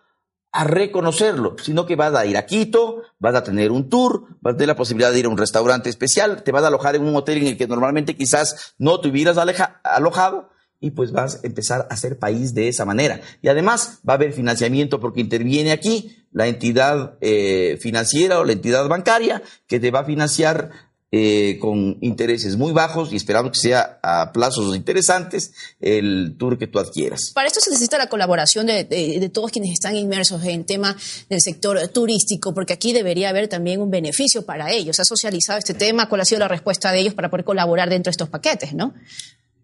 a 0.53 0.65
reconocerlo, 0.65 1.57
sino 1.63 1.85
que 1.85 1.97
vas 1.97 2.15
a 2.15 2.25
ir 2.25 2.37
a 2.37 2.47
Quito, 2.47 3.03
vas 3.19 3.35
a 3.35 3.45
tener 3.45 3.71
un 3.71 3.91
tour, 3.91 4.39
vas 4.41 4.55
a 4.55 4.57
tener 4.57 4.69
la 4.69 4.77
posibilidad 4.77 5.13
de 5.13 5.19
ir 5.19 5.27
a 5.27 5.29
un 5.29 5.37
restaurante 5.37 5.91
especial, 5.91 6.43
te 6.43 6.53
vas 6.53 6.65
a 6.65 6.69
alojar 6.69 6.97
en 6.97 7.03
un 7.05 7.15
hotel 7.15 7.39
en 7.39 7.49
el 7.49 7.57
que 7.59 7.67
normalmente 7.67 8.17
quizás 8.17 8.75
no 8.79 9.01
te 9.01 9.09
hubieras 9.09 9.37
alojado 9.37 10.49
y 10.81 10.91
pues 10.91 11.13
vas 11.13 11.37
a 11.43 11.47
empezar 11.47 11.87
a 11.91 11.97
ser 11.97 12.19
país 12.19 12.55
de 12.55 12.69
esa 12.69 12.85
manera. 12.85 13.21
Y 13.43 13.49
además 13.49 14.01
va 14.09 14.15
a 14.15 14.17
haber 14.17 14.33
financiamiento 14.33 15.01
porque 15.01 15.21
interviene 15.21 15.73
aquí 15.73 16.25
la 16.33 16.47
entidad 16.47 17.17
eh, 17.21 17.79
financiera 17.81 18.39
o 18.39 18.45
la 18.45 18.53
entidad 18.53 18.87
bancaria 18.89 19.43
que 19.67 19.81
te 19.81 19.91
va 19.91 20.01
a 20.01 20.05
financiar 20.05 20.71
eh, 21.13 21.59
con 21.61 21.99
intereses 22.01 22.57
muy 22.57 22.73
bajos 22.73 23.13
y 23.13 23.17
esperamos 23.17 23.53
que 23.53 23.61
sea 23.61 24.01
a 24.03 24.33
plazos 24.33 24.75
interesantes 24.75 25.53
el 25.81 26.35
tour 26.37 26.59
que 26.59 26.67
tú 26.67 26.81
adquieras. 26.81 27.31
Para 27.33 27.47
esto 27.47 27.61
se 27.61 27.71
necesita 27.71 27.97
la 27.97 28.09
colaboración 28.09 28.67
de, 28.67 29.31
todos 29.33 29.53
quienes 29.53 29.73
están 29.73 29.97
inmersos 29.97 30.43
en 30.45 30.61
el 30.61 30.67
tema 30.67 30.97
del 31.31 31.41
sector 31.41 31.89
turístico, 31.89 32.53
porque 32.53 32.73
aquí 32.73 32.93
debería 32.93 33.31
haber 33.31 33.47
también 33.47 33.81
un 33.81 33.91
beneficio 33.91 34.45
para 34.45 34.73
ellos. 34.73 34.99
¿Ha 34.99 35.05
socializado 35.05 35.59
este 35.61 35.75
tema? 35.75 36.09
¿Cuál 36.09 36.23
ha 36.23 36.25
sido 36.25 36.41
la 36.41 36.49
respuesta 36.49 36.91
de 36.91 36.99
ellos 36.99 37.15
para 37.15 37.31
poder 37.31 37.45
colaborar 37.45 37.89
dentro 37.89 38.11
de 38.11 38.13
estos 38.13 38.29
paquetes? 38.29 38.75
¿no? 38.75 38.93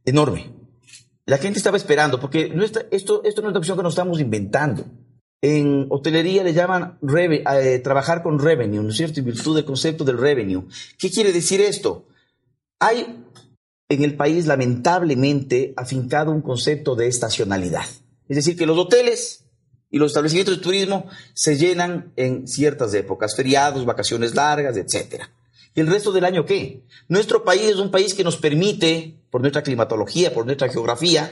Enorme. 0.05 0.62
La 1.27 1.39
gente 1.39 1.59
estaba 1.59 1.77
esperando, 1.77 2.19
porque 2.19 2.53
esto, 2.91 3.23
esto 3.23 3.23
no 3.23 3.29
es 3.29 3.39
una 3.39 3.59
opción 3.59 3.77
que 3.77 3.83
nos 3.83 3.93
estamos 3.93 4.21
inventando. 4.21 4.85
En 5.41 5.87
hotelería 5.89 6.45
le 6.45 6.53
llaman 6.53 6.99
eh, 7.17 7.79
trabajar 7.81 8.23
con 8.23 8.39
revenue, 8.39 8.83
¿no 8.83 8.91
es 8.91 8.97
cierto? 8.97 9.21
En 9.21 9.27
virtud 9.27 9.57
del 9.57 9.65
concepto 9.65 10.05
del 10.05 10.19
revenue. 10.19 10.69
¿Qué 10.99 11.11
quiere 11.11 11.33
decir 11.33 11.61
esto? 11.61 12.07
Hay 12.79 13.25
en 13.89 14.03
el 14.03 14.17
país 14.17 14.47
lamentablemente 14.47 15.75
afincado 15.77 16.31
un 16.31 16.43
concepto 16.43 16.95
de 16.95 17.09
estacionalidad. 17.09 17.85
Es 18.29 18.37
decir, 18.37 18.57
que 18.57 18.67
los 18.67 18.79
hoteles 18.79 19.45
y 19.91 19.99
los 19.99 20.13
establecimientos 20.13 20.57
de 20.57 20.63
turismo 20.63 21.07
se 21.35 21.57
llenan 21.57 22.13
en 22.17 22.49
ciertas 22.49 22.95
épocas, 22.95 23.37
feriados, 23.37 23.85
vacaciones 23.85 24.35
largas, 24.35 24.77
etc. 24.77 25.25
¿Y 25.75 25.81
el 25.81 25.87
resto 25.87 26.13
del 26.13 26.25
año 26.25 26.45
qué? 26.45 26.85
Nuestro 27.09 27.45
país 27.45 27.63
es 27.63 27.77
un 27.77 27.91
país 27.91 28.15
que 28.15 28.25
nos 28.25 28.37
permite, 28.37 29.19
por 29.31 29.41
nuestra 29.41 29.63
climatología, 29.63 30.35
por 30.35 30.45
nuestra 30.45 30.69
geografía, 30.69 31.31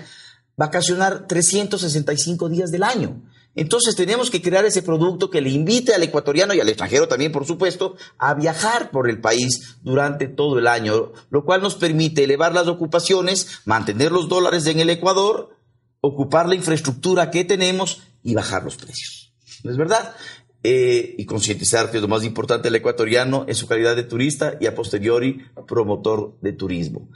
vacacionar 0.57 1.26
365 1.26 2.48
días 2.48 2.70
del 2.70 2.83
año. 2.83 3.22
Entonces 3.57 3.96
tenemos 3.96 4.31
que 4.31 4.40
crear 4.40 4.64
ese 4.64 4.83
producto 4.83 5.29
que 5.29 5.40
le 5.40 5.50
invite 5.50 5.92
al 5.94 6.03
ecuatoriano 6.03 6.55
y 6.55 6.61
al 6.61 6.68
extranjero 6.68 7.09
también, 7.09 7.33
por 7.33 7.44
supuesto, 7.46 7.96
a 8.16 8.35
viajar 8.35 8.90
por 8.90 9.11
el 9.11 9.20
país 9.20 9.76
durante 9.83 10.29
todo 10.29 10.59
el 10.59 10.68
año, 10.68 11.12
lo 11.31 11.44
cual 11.44 11.61
nos 11.61 11.74
permite 11.74 12.24
elevar 12.24 12.55
las 12.55 12.68
ocupaciones, 12.68 13.61
mantener 13.64 14.12
los 14.12 14.29
dólares 14.29 14.66
en 14.66 14.79
el 14.81 14.90
Ecuador, 14.90 15.57
ocupar 16.00 16.48
la 16.48 16.55
infraestructura 16.55 17.31
que 17.31 17.44
tenemos 17.44 18.03
y 18.22 18.35
bajar 18.35 18.62
los 18.62 18.76
precios. 18.76 19.33
¿No 19.64 19.70
es 19.72 19.76
verdad? 19.76 20.14
Eh, 20.62 21.14
y 21.16 21.24
concientizar 21.24 21.90
que 21.90 21.96
es 21.96 22.02
lo 22.02 22.08
más 22.08 22.22
importante 22.22 22.68
el 22.68 22.74
ecuatoriano 22.74 23.46
en 23.48 23.54
su 23.54 23.66
calidad 23.66 23.96
de 23.96 24.02
turista 24.02 24.58
y 24.60 24.66
a 24.66 24.74
posteriori 24.74 25.42
promotor 25.66 26.38
de 26.42 26.52
turismo. 26.52 27.10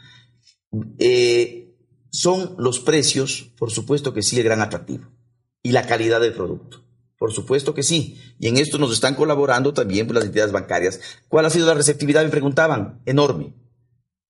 Eh, 0.99 1.77
son 2.11 2.55
los 2.59 2.81
precios, 2.81 3.53
por 3.59 3.71
supuesto 3.71 4.15
que 4.15 4.23
sí, 4.23 4.39
el 4.39 4.45
gran 4.45 4.63
atractivo 4.63 5.11
y 5.63 5.73
la 5.73 5.87
calidad 5.87 6.21
del 6.21 6.33
producto. 6.33 6.85
Por 7.19 7.33
supuesto 7.33 7.75
que 7.75 7.83
sí. 7.83 8.21
Y 8.39 8.49
en 8.49 8.57
esto 8.57 8.79
nos 8.79 8.93
están 8.93 9.15
colaborando 9.15 9.73
también 9.73 10.13
las 10.13 10.25
entidades 10.25 10.53
bancarias. 10.53 11.01
¿Cuál 11.29 11.47
ha 11.47 11.51
sido 11.51 11.67
la 11.67 11.75
receptividad? 11.75 12.23
Me 12.25 12.31
preguntaban. 12.31 13.01
Enorme. 13.07 13.55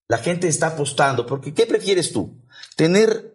La 0.08 0.18
gente 0.18 0.48
está 0.48 0.68
apostando 0.68 1.26
porque 1.26 1.54
¿qué 1.54 1.66
prefieres 1.66 2.12
tú? 2.12 2.40
¿Tener 2.76 3.33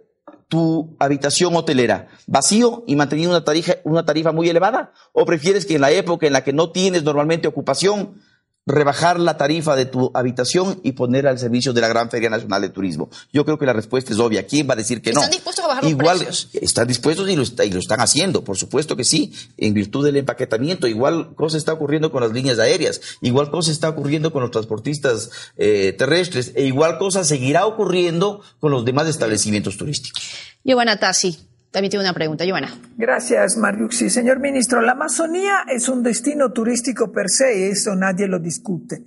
tu 0.50 0.98
habitación 1.00 1.56
hotelera 1.56 2.08
vacío 2.28 2.84
y 2.88 2.96
manteniendo 2.96 3.36
una 3.36 3.46
tarifa, 3.46 3.74
una 3.86 4.04
tarifa 4.04 4.34
muy 4.34 4.50
elevada? 4.50 4.92
¿O 5.14 5.24
prefieres 5.24 5.66
que 5.66 5.76
en 5.76 5.82
la 5.82 5.92
época 5.92 6.28
en 6.28 6.34
la 6.34 6.44
que 6.44 6.52
no 6.52 6.72
tienes 6.72 7.04
normalmente 7.04 7.48
ocupación 7.48 8.20
rebajar 8.70 9.20
la 9.20 9.38
tarifa 9.38 9.76
de 9.76 9.86
tu 9.86 10.12
habitación 10.14 10.80
y 10.84 10.94
poner 10.94 11.28
al 11.28 11.40
servicio 11.40 11.74
de 11.74 11.82
la 11.82 11.88
Gran 11.88 12.10
Feria 12.10 12.30
Nacional 12.30 12.62
de 12.62 12.70
Turismo? 12.70 13.10
Yo 13.34 13.46
creo 13.46 13.58
que 13.58 13.66
la 13.66 13.74
respuesta 13.74 14.14
es 14.14 14.20
obvia. 14.20 14.46
¿Quién 14.46 14.70
va 14.70 14.74
a 14.74 14.78
decir 14.78 15.02
que 15.02 15.12
no? 15.12 15.20
¿Están 15.20 15.32
dispuestos 15.32 15.66
a 15.66 15.68
bajar 15.68 15.84
los 15.84 15.92
Igual, 15.92 16.18
precios? 16.18 16.50
Están 16.54 16.88
dispuestos 16.88 17.30
y 17.30 17.36
lo, 17.36 17.44
y 17.44 17.70
lo, 17.70 17.80
están 17.80 18.00
haciendo, 18.00 18.44
por 18.44 18.58
supuesto 18.58 18.96
que 18.96 19.04
sí, 19.04 19.34
en 19.58 19.74
virtud 19.74 20.06
del 20.06 20.18
empaquetamiento. 20.18 20.88
Igual 20.88 21.36
cosa 21.36 21.58
está 21.58 21.74
ocurriendo 21.74 22.12
con 22.12 22.22
las 22.22 22.32
líneas 22.32 22.60
aéreas, 22.60 23.02
igual 23.22 23.50
cosa 23.52 23.72
está 23.72 23.90
ocurriendo 23.90 24.32
con 24.32 24.42
los 24.42 24.52
transportistas 24.52 25.30
eh, 25.58 25.94
terrestres, 25.98 26.54
e 26.56 26.66
igual 26.66 26.98
cosa 26.98 27.24
seguirá 27.24 27.66
ocurriendo 27.66 28.42
con 28.60 28.72
los 28.72 28.86
demás 28.86 29.08
establecimientos 29.08 29.78
turísticos. 29.78 30.22
Giovanna 30.64 30.98
Tassi, 30.98 31.49
también 31.72 31.92
tengo 31.92 32.04
una 32.04 32.14
pregunta, 32.14 32.46
Giovanna. 32.46 32.70
Gracias, 32.98 33.58
Mariuxi. 33.58 34.10
Señor 34.10 34.40
ministro, 34.40 34.82
la 34.82 34.94
Amazonía 34.94 35.66
es 35.68 35.88
un 35.88 36.04
destino 36.04 36.52
turístico 36.52 37.12
per 37.12 37.30
se, 37.30 37.70
eso 37.70 37.96
nadie 37.96 38.28
lo 38.28 38.40
discute. 38.40 39.04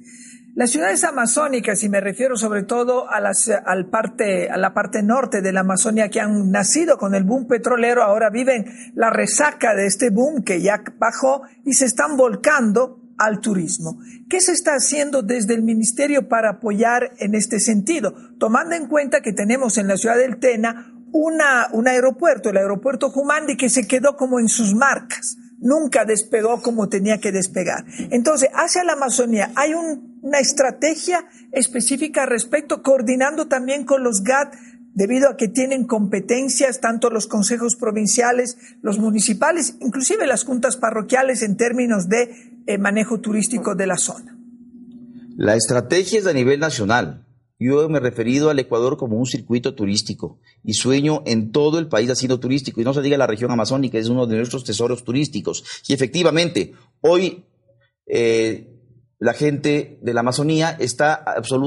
Las 0.54 0.70
ciudades 0.70 1.02
amazónicas, 1.02 1.82
y 1.82 1.88
me 1.88 2.02
refiero 2.02 2.36
sobre 2.36 2.62
todo 2.62 3.10
a, 3.10 3.20
las, 3.20 3.48
al 3.48 3.88
parte, 3.88 4.50
a 4.50 4.58
la 4.58 4.74
parte 4.74 5.02
norte 5.02 5.40
de 5.40 5.50
la 5.50 5.60
Amazonia 5.60 6.10
que 6.10 6.20
han 6.20 6.50
nacido 6.50 6.98
con 6.98 7.14
el 7.14 7.24
boom 7.24 7.46
petrolero, 7.46 8.02
ahora 8.02 8.28
viven 8.28 8.66
la 8.94 9.08
resaca 9.08 9.74
de 9.74 9.86
este 9.86 10.10
boom 10.10 10.44
que 10.44 10.60
ya 10.60 10.82
bajó 10.98 11.40
y 11.64 11.72
se 11.72 11.86
están 11.86 12.18
volcando 12.18 13.00
al 13.16 13.40
turismo. 13.40 13.98
¿Qué 14.28 14.40
se 14.40 14.52
está 14.52 14.72
haciendo 14.72 15.22
desde 15.22 15.54
el 15.54 15.62
ministerio 15.62 16.28
para 16.28 16.50
apoyar 16.50 17.12
en 17.18 17.34
este 17.34 17.58
sentido? 17.58 18.14
Tomando 18.38 18.74
en 18.74 18.88
cuenta 18.88 19.20
que 19.20 19.32
tenemos 19.32 19.78
en 19.78 19.88
la 19.88 19.96
ciudad 19.96 20.18
del 20.18 20.38
Tena 20.38 20.91
una, 21.12 21.68
un 21.72 21.86
aeropuerto, 21.88 22.50
el 22.50 22.56
aeropuerto 22.56 23.10
Jumandi, 23.10 23.56
que 23.56 23.68
se 23.68 23.86
quedó 23.86 24.16
como 24.16 24.40
en 24.40 24.48
sus 24.48 24.74
marcas. 24.74 25.36
Nunca 25.58 26.04
despegó 26.04 26.60
como 26.60 26.88
tenía 26.88 27.18
que 27.18 27.30
despegar. 27.30 27.84
Entonces, 28.10 28.48
hacia 28.52 28.82
la 28.82 28.94
Amazonía 28.94 29.52
hay 29.54 29.74
una 29.74 30.40
estrategia 30.40 31.24
específica 31.52 32.24
al 32.24 32.30
respecto, 32.30 32.82
coordinando 32.82 33.46
también 33.46 33.84
con 33.84 34.02
los 34.02 34.22
GAT, 34.22 34.54
debido 34.94 35.28
a 35.28 35.36
que 35.36 35.48
tienen 35.48 35.86
competencias 35.86 36.80
tanto 36.80 37.10
los 37.10 37.26
consejos 37.26 37.76
provinciales, 37.76 38.56
los 38.82 38.98
municipales, 38.98 39.76
inclusive 39.80 40.26
las 40.26 40.44
juntas 40.44 40.76
parroquiales 40.76 41.42
en 41.42 41.56
términos 41.56 42.08
de 42.08 42.62
eh, 42.66 42.78
manejo 42.78 43.20
turístico 43.20 43.74
de 43.74 43.86
la 43.86 43.96
zona. 43.96 44.36
La 45.36 45.54
estrategia 45.56 46.18
es 46.18 46.26
a 46.26 46.32
nivel 46.32 46.60
nacional. 46.60 47.24
Yo 47.62 47.88
me 47.88 47.98
he 47.98 48.00
referido 48.00 48.50
al 48.50 48.58
Ecuador 48.58 48.96
como 48.96 49.16
un 49.16 49.26
circuito 49.26 49.74
turístico 49.74 50.38
y 50.64 50.74
sueño 50.74 51.22
en 51.26 51.52
todo 51.52 51.78
el 51.78 51.88
país 51.88 52.10
sido 52.18 52.40
turístico 52.40 52.80
y 52.80 52.84
no 52.84 52.94
se 52.94 53.02
diga 53.02 53.16
la 53.16 53.26
región 53.26 53.50
amazónica, 53.50 53.98
es 53.98 54.08
uno 54.08 54.26
de 54.26 54.36
nuestros 54.36 54.64
tesoros 54.64 55.04
turísticos. 55.04 55.64
Y 55.88 55.92
efectivamente, 55.92 56.72
hoy 57.00 57.44
eh, 58.06 58.72
la 59.18 59.34
gente 59.34 59.98
de 60.02 60.14
la 60.14 60.20
Amazonía 60.20 60.76
está 60.80 61.24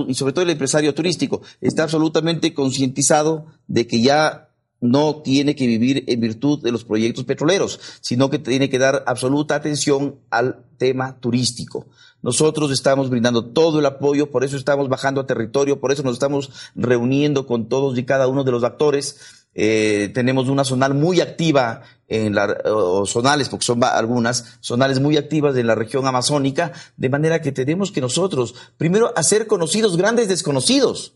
y 0.08 0.13
sobre 0.13 0.34
todo 0.34 0.43
el 0.43 0.51
empresario 0.51 0.93
turístico, 0.93 1.41
está 1.62 1.84
absolutamente 1.84 2.53
concientizado 2.53 3.45
de 3.67 3.88
que 3.88 4.01
ya 4.01 4.49
no 4.81 5.21
tiene 5.21 5.55
que 5.55 5.65
vivir 5.65 6.03
en 6.08 6.19
virtud 6.19 6.62
de 6.62 6.71
los 6.71 6.84
proyectos 6.84 7.23
petroleros, 7.23 7.79
sino 8.01 8.29
que 8.29 8.39
tiene 8.39 8.69
que 8.69 8.77
dar 8.77 9.03
absoluta 9.08 9.55
atención 9.55 10.19
al 10.29 10.65
tema 10.77 11.19
turístico. 11.19 11.88
Nosotros 12.21 12.71
estamos 12.71 13.10
brindando 13.10 13.45
todo 13.45 13.80
el 13.80 13.86
apoyo, 13.86 14.32
por 14.32 14.43
eso 14.43 14.58
estamos 14.58 14.89
bajando 14.89 15.21
a 15.21 15.28
territorio, 15.28 15.80
por 15.80 15.91
eso 15.91 16.04
nos 16.04 16.13
estamos 16.13 16.51
reuniendo 16.75 17.45
con 17.45 17.69
todos 17.69 17.97
y 17.97 18.04
cada 18.04 18.28
uno 18.28 18.43
de 18.43 18.51
los 18.51 18.63
actores 18.63 19.17
Eh, 19.58 20.12
tenemos 20.13 20.49
una 20.49 20.65
zonal 20.65 20.93
muy 20.93 21.21
activa 21.21 21.82
en 22.10 22.36
la, 22.36 22.58
o 22.65 23.06
zonales, 23.06 23.47
porque 23.47 23.65
son 23.65 23.82
algunas, 23.86 24.58
zonales 24.60 24.99
muy 24.99 25.15
activas 25.15 25.56
en 25.56 25.67
la 25.67 25.75
región 25.75 26.06
amazónica, 26.06 26.73
de 26.97 27.10
manera 27.10 27.41
que 27.41 27.54
tenemos 27.54 27.93
que 27.93 28.01
nosotros, 28.01 28.54
primero, 28.78 29.13
hacer 29.15 29.47
conocidos 29.47 29.95
grandes 29.95 30.28
desconocidos. 30.28 31.13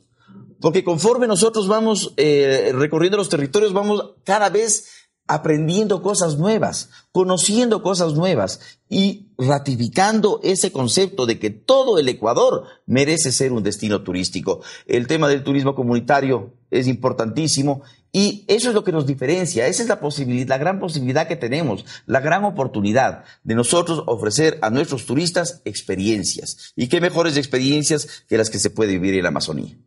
Porque 0.62 0.84
conforme 0.84 1.28
nosotros 1.28 1.68
vamos 1.68 2.14
eh, 2.18 2.72
recorriendo 2.74 3.18
los 3.18 3.30
territorios, 3.30 3.74
vamos 3.74 4.16
cada 4.24 4.50
vez 4.50 4.99
aprendiendo 5.30 6.02
cosas 6.02 6.39
nuevas, 6.39 6.89
conociendo 7.12 7.84
cosas 7.84 8.15
nuevas 8.15 8.60
y 8.89 9.28
ratificando 9.38 10.39
ese 10.44 10.72
concepto 10.72 11.28
de 11.28 11.38
que 11.38 11.52
todo 11.52 12.00
el 12.00 12.10
Ecuador 12.10 12.63
merece 12.88 13.32
ser 13.32 13.54
un 13.54 13.62
destino 13.62 14.02
turístico. 14.02 14.62
El 14.88 15.06
tema 15.06 15.30
del 15.30 15.44
turismo 15.44 15.76
comunitario 15.76 16.56
es 16.72 16.88
importantísimo 16.88 17.84
y 18.12 18.44
eso 18.48 18.70
es 18.70 18.74
lo 18.74 18.84
que 18.84 18.92
nos 18.92 19.06
diferencia, 19.06 19.68
esa 19.68 19.84
es 19.84 19.88
la 19.88 20.00
posibilidad, 20.00 20.48
la 20.48 20.58
gran 20.58 20.80
posibilidad 20.80 21.28
que 21.28 21.36
tenemos, 21.36 21.86
la 22.08 22.22
gran 22.22 22.44
oportunidad 22.44 23.24
de 23.44 23.54
nosotros 23.54 24.02
ofrecer 24.08 24.58
a 24.63 24.72
nuestros 24.72 25.06
turistas 25.06 25.62
experiencias. 25.63 26.74
Y 26.76 26.88
qué 26.88 27.02
mejores 27.02 27.38
experiencias 27.38 28.24
que 28.28 28.39
las 28.39 28.50
que 28.50 28.58
se 28.58 28.72
puede 28.72 28.94
vivir 28.94 29.13
en 29.13 29.24
la 29.24 29.30
Amazonía. 29.30 29.78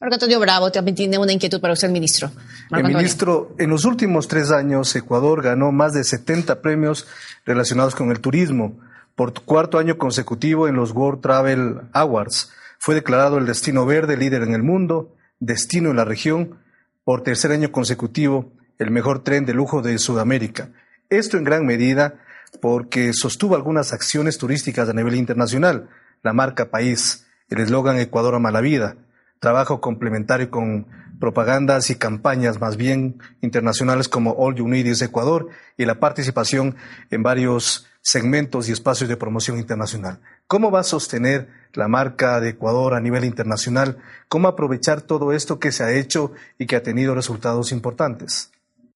Marco 0.00 0.14
Antonio 0.14 0.38
Bravo 0.38 0.70
también 0.70 0.94
tiene 0.94 1.18
una 1.18 1.32
inquietud 1.32 1.60
para 1.60 1.72
usted, 1.72 1.90
ministro. 1.90 2.30
el 2.70 2.84
ministro, 2.84 3.56
en 3.58 3.70
los 3.70 3.84
últimos 3.84 4.28
tres 4.28 4.52
años, 4.52 4.94
Ecuador 4.94 5.42
ganó 5.42 5.72
más 5.72 5.92
de 5.92 6.04
70 6.04 6.62
premios 6.62 7.08
relacionados 7.44 7.96
con 7.96 8.12
el 8.12 8.20
turismo. 8.20 8.78
Por 9.16 9.34
cuarto 9.42 9.76
año 9.76 9.98
consecutivo 9.98 10.68
en 10.68 10.76
los 10.76 10.92
World 10.92 11.20
Travel 11.20 11.80
Awards, 11.92 12.52
fue 12.78 12.94
declarado 12.94 13.38
el 13.38 13.46
destino 13.46 13.86
verde 13.86 14.16
líder 14.16 14.42
en 14.42 14.54
el 14.54 14.62
mundo, 14.62 15.16
destino 15.40 15.90
en 15.90 15.96
la 15.96 16.04
región. 16.04 16.60
Por 17.02 17.24
tercer 17.24 17.50
año 17.50 17.72
consecutivo, 17.72 18.52
el 18.78 18.92
mejor 18.92 19.24
tren 19.24 19.46
de 19.46 19.54
lujo 19.54 19.82
de 19.82 19.98
Sudamérica. 19.98 20.70
Esto 21.10 21.38
en 21.38 21.44
gran 21.44 21.66
medida 21.66 22.20
porque 22.60 23.12
sostuvo 23.14 23.56
algunas 23.56 23.92
acciones 23.92 24.38
turísticas 24.38 24.88
a 24.88 24.92
nivel 24.92 25.16
internacional, 25.16 25.88
la 26.22 26.32
marca 26.32 26.70
país, 26.70 27.26
el 27.50 27.58
eslogan 27.58 27.98
Ecuador 27.98 28.36
ama 28.36 28.52
la 28.52 28.60
vida, 28.60 28.96
trabajo 29.40 29.80
complementario 29.80 30.50
con 30.50 30.86
propagandas 31.18 31.90
y 31.90 31.96
campañas 31.96 32.60
más 32.60 32.76
bien 32.76 33.20
internacionales 33.40 34.08
como 34.08 34.32
All 34.32 34.54
You 34.54 34.68
Need 34.68 34.86
is 34.86 35.02
Ecuador 35.02 35.48
y 35.76 35.84
la 35.84 35.98
participación 35.98 36.76
en 37.10 37.22
varios 37.22 37.86
segmentos 38.00 38.68
y 38.68 38.72
espacios 38.72 39.08
de 39.08 39.16
promoción 39.16 39.58
internacional. 39.58 40.20
¿Cómo 40.46 40.70
va 40.70 40.80
a 40.80 40.84
sostener 40.84 41.48
la 41.74 41.88
marca 41.88 42.40
de 42.40 42.50
Ecuador 42.50 42.94
a 42.94 43.00
nivel 43.00 43.24
internacional? 43.24 43.98
¿Cómo 44.28 44.48
aprovechar 44.48 45.02
todo 45.02 45.32
esto 45.32 45.58
que 45.58 45.72
se 45.72 45.84
ha 45.84 45.92
hecho 45.92 46.32
y 46.58 46.66
que 46.66 46.76
ha 46.76 46.82
tenido 46.82 47.14
resultados 47.14 47.72
importantes? 47.72 48.52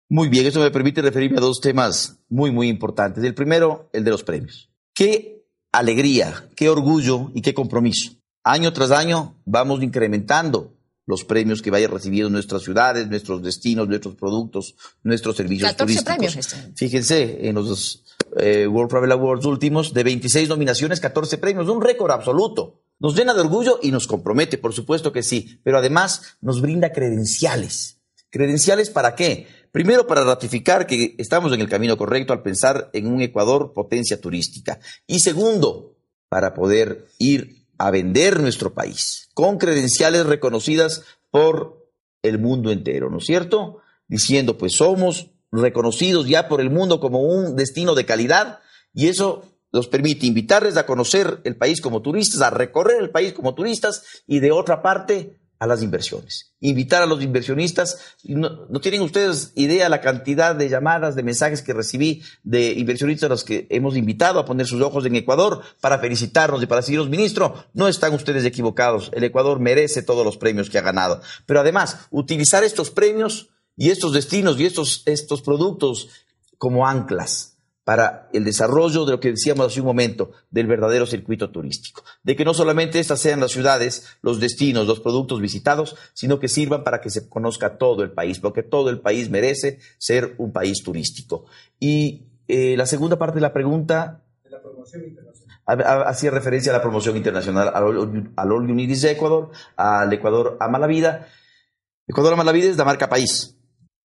Muy 0.08 0.28
bien, 0.28 0.46
eso 0.46 0.60
me 0.60 0.70
permite 0.70 1.02
referirme 1.02 1.38
a 1.38 1.40
dos 1.40 1.60
temas 1.60 2.18
muy, 2.28 2.50
muy 2.50 2.68
importantes. 2.68 3.24
El 3.24 3.34
primero, 3.34 3.88
el 3.92 4.04
de 4.04 4.10
los 4.10 4.22
premios. 4.22 4.70
Qué 4.94 5.44
alegría, 5.72 6.48
qué 6.54 6.68
orgullo 6.68 7.30
y 7.34 7.42
qué 7.42 7.54
compromiso 7.54 8.21
año 8.44 8.72
tras 8.72 8.90
año 8.90 9.36
vamos 9.44 9.82
incrementando 9.82 10.74
los 11.06 11.24
premios 11.24 11.62
que 11.62 11.70
vayan 11.70 11.90
recibiendo 11.90 12.30
nuestras 12.30 12.62
ciudades, 12.62 13.08
nuestros 13.08 13.42
destinos, 13.42 13.88
nuestros 13.88 14.14
productos, 14.14 14.76
nuestros 15.02 15.36
servicios 15.36 15.70
14 15.70 15.84
turísticos. 15.84 16.14
Premios 16.14 16.36
este. 16.36 16.72
Fíjense, 16.76 17.48
en 17.48 17.54
los 17.56 18.04
eh, 18.38 18.66
World 18.66 18.90
Travel 18.90 19.12
Awards 19.12 19.44
últimos, 19.44 19.92
de 19.92 20.04
26 20.04 20.48
nominaciones, 20.48 21.00
14 21.00 21.38
premios, 21.38 21.68
un 21.68 21.82
récord 21.82 22.12
absoluto. 22.12 22.82
Nos 23.00 23.16
llena 23.16 23.34
de 23.34 23.40
orgullo 23.40 23.80
y 23.82 23.90
nos 23.90 24.06
compromete, 24.06 24.58
por 24.58 24.72
supuesto 24.72 25.12
que 25.12 25.24
sí, 25.24 25.60
pero 25.64 25.78
además 25.78 26.36
nos 26.40 26.60
brinda 26.60 26.92
credenciales. 26.92 27.98
¿Credenciales 28.30 28.88
para 28.90 29.16
qué? 29.16 29.46
Primero, 29.72 30.06
para 30.06 30.24
ratificar 30.24 30.86
que 30.86 31.16
estamos 31.18 31.52
en 31.52 31.60
el 31.60 31.68
camino 31.68 31.96
correcto 31.96 32.32
al 32.32 32.42
pensar 32.42 32.90
en 32.92 33.06
un 33.06 33.20
Ecuador 33.20 33.72
potencia 33.74 34.20
turística. 34.20 34.78
Y 35.06 35.20
segundo, 35.20 35.96
para 36.28 36.54
poder 36.54 37.08
ir 37.18 37.61
a 37.82 37.90
vender 37.90 38.40
nuestro 38.40 38.72
país 38.72 39.28
con 39.34 39.58
credenciales 39.58 40.24
reconocidas 40.24 41.02
por 41.30 41.88
el 42.22 42.38
mundo 42.38 42.70
entero, 42.70 43.10
¿no 43.10 43.18
es 43.18 43.24
cierto? 43.24 43.78
Diciendo, 44.06 44.56
pues 44.56 44.74
somos 44.76 45.30
reconocidos 45.50 46.28
ya 46.28 46.48
por 46.48 46.60
el 46.60 46.70
mundo 46.70 47.00
como 47.00 47.22
un 47.22 47.56
destino 47.56 47.96
de 47.96 48.06
calidad 48.06 48.60
y 48.94 49.08
eso 49.08 49.44
nos 49.72 49.88
permite 49.88 50.26
invitarles 50.26 50.76
a 50.76 50.86
conocer 50.86 51.40
el 51.42 51.56
país 51.56 51.80
como 51.80 52.02
turistas, 52.02 52.40
a 52.42 52.50
recorrer 52.50 53.02
el 53.02 53.10
país 53.10 53.32
como 53.32 53.54
turistas 53.54 54.22
y 54.28 54.38
de 54.38 54.52
otra 54.52 54.80
parte 54.80 55.40
a 55.62 55.66
las 55.68 55.80
inversiones. 55.80 56.52
Invitar 56.58 57.04
a 57.04 57.06
los 57.06 57.22
inversionistas. 57.22 58.16
No, 58.24 58.66
tienen 58.80 59.00
ustedes 59.00 59.52
idea 59.54 59.88
la 59.88 60.00
cantidad 60.00 60.56
de 60.56 60.68
llamadas, 60.68 61.14
de 61.14 61.22
mensajes 61.22 61.62
que 61.62 61.72
recibí 61.72 62.24
de 62.42 62.72
inversionistas 62.72 63.28
a 63.28 63.34
los 63.34 63.44
que 63.44 63.68
hemos 63.70 63.96
invitado 63.96 64.40
a 64.40 64.44
poner 64.44 64.66
sus 64.66 64.82
ojos 64.82 65.06
en 65.06 65.14
Ecuador 65.14 65.62
para 65.80 66.00
felicitarnos 66.00 66.60
y 66.64 66.66
para 66.66 66.80
decirnos, 66.80 67.08
ministro, 67.08 67.64
no 67.74 67.86
están 67.86 68.12
ustedes 68.12 68.44
equivocados. 68.44 69.12
El 69.14 69.22
Ecuador 69.22 69.60
merece 69.60 70.02
todos 70.02 70.24
los 70.24 70.36
premios 70.36 70.68
que 70.68 70.78
ha 70.78 70.82
ganado. 70.82 71.20
Pero 71.46 71.60
además, 71.60 72.08
utilizar 72.10 72.64
estos 72.64 72.90
premios 72.90 73.50
y 73.76 73.90
estos 73.90 74.12
destinos 74.12 74.58
y 74.58 74.66
estos, 74.66 75.04
estos 75.06 75.42
productos 75.42 76.08
como 76.58 76.88
anclas 76.88 77.51
para 77.84 78.28
el 78.32 78.44
desarrollo 78.44 79.04
de 79.04 79.12
lo 79.12 79.20
que 79.20 79.30
decíamos 79.30 79.66
hace 79.66 79.80
un 79.80 79.86
momento, 79.86 80.30
del 80.50 80.66
verdadero 80.66 81.06
circuito 81.06 81.50
turístico. 81.50 82.04
De 82.22 82.36
que 82.36 82.44
no 82.44 82.54
solamente 82.54 83.00
estas 83.00 83.20
sean 83.20 83.40
las 83.40 83.50
ciudades, 83.50 84.18
los 84.22 84.38
destinos, 84.38 84.86
los 84.86 85.00
productos 85.00 85.40
visitados, 85.40 85.96
sino 86.12 86.38
que 86.38 86.48
sirvan 86.48 86.84
para 86.84 87.00
que 87.00 87.10
se 87.10 87.28
conozca 87.28 87.78
todo 87.78 88.02
el 88.02 88.12
país, 88.12 88.38
porque 88.38 88.62
todo 88.62 88.90
el 88.90 89.00
país 89.00 89.30
merece 89.30 89.80
ser 89.98 90.34
un 90.38 90.52
país 90.52 90.82
turístico. 90.84 91.46
Y 91.80 92.26
eh, 92.46 92.76
la 92.76 92.86
segunda 92.86 93.18
parte 93.18 93.36
de 93.36 93.42
la 93.42 93.52
pregunta... 93.52 94.22
De 94.44 94.50
la 94.50 94.62
promoción 94.62 95.04
internacional. 95.04 95.42
Hacía 96.06 96.30
referencia 96.30 96.72
a 96.72 96.76
la 96.76 96.82
promoción 96.82 97.16
internacional, 97.16 97.70
al, 97.74 98.52
All 98.52 98.70
Unities 98.70 99.02
de 99.02 99.12
Ecuador, 99.12 99.50
al 99.76 100.12
Ecuador 100.12 100.56
Ama 100.60 100.78
la 100.78 100.86
Vida. 100.86 101.28
Ecuador 102.06 102.32
Ama 102.34 102.44
la 102.44 102.52
Vida 102.52 102.68
es 102.68 102.76
la 102.76 102.84
marca 102.84 103.08
país. 103.08 103.56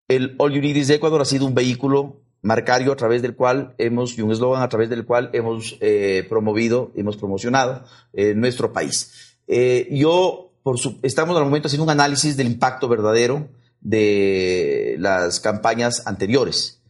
El 0.07 0.35
All 0.37 0.51
Unities 0.51 0.87
de 0.87 0.95
Ecuador 0.95 1.21
ha 1.21 1.25
sido 1.25 1.45
un 1.45 1.55
vehículo 1.55 2.21
marcario 2.41 2.91
a 2.91 2.95
través 2.95 3.21
del 3.21 3.36
cual 3.36 3.73
hemos, 3.78 4.17
y 4.17 4.21
un 4.21 4.32
eslogan 4.32 4.62
a 4.62 4.69
través 4.69 4.89
del 4.89 5.06
cual 5.06 5.30
hemos 5.34 5.78
eh, 5.82 6.26
promovido, 6.30 6.91
hemos 6.95 7.17
promocionado 7.17 7.84
eh, 8.13 8.34
nuestro 8.36 8.71
país. 8.73 9.38
Eh, 9.47 9.88
yo, 9.91 10.54
por 10.63 10.78
su, 10.78 11.00
estamos 11.04 11.38
al 11.38 11.43
momento 11.43 11.67
haciendo 11.67 11.86
un 11.86 11.89
análisis 11.89 12.38
del 12.38 12.47
impacto 12.47 12.88
verdadero 12.88 13.50
de 13.82 14.95
las 15.00 15.39
campañas 15.39 16.06
anteriores. 16.06 16.82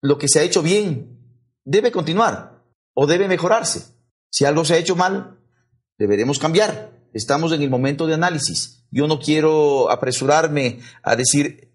Lo 0.00 0.18
que 0.18 0.28
se 0.28 0.40
ha 0.40 0.42
hecho 0.42 0.62
bien 0.62 1.18
debe 1.64 1.90
continuar 1.90 2.62
o 2.94 3.06
debe 3.06 3.28
mejorarse. 3.28 3.94
Si 4.30 4.44
algo 4.44 4.64
se 4.64 4.74
ha 4.74 4.78
hecho 4.78 4.96
mal, 4.96 5.38
deberemos 5.98 6.38
cambiar. 6.38 6.92
Estamos 7.12 7.52
en 7.52 7.62
el 7.62 7.70
momento 7.70 8.06
de 8.06 8.14
análisis. 8.14 8.84
Yo 8.90 9.06
no 9.06 9.18
quiero 9.18 9.90
apresurarme 9.90 10.80
a 11.02 11.16
decir 11.16 11.67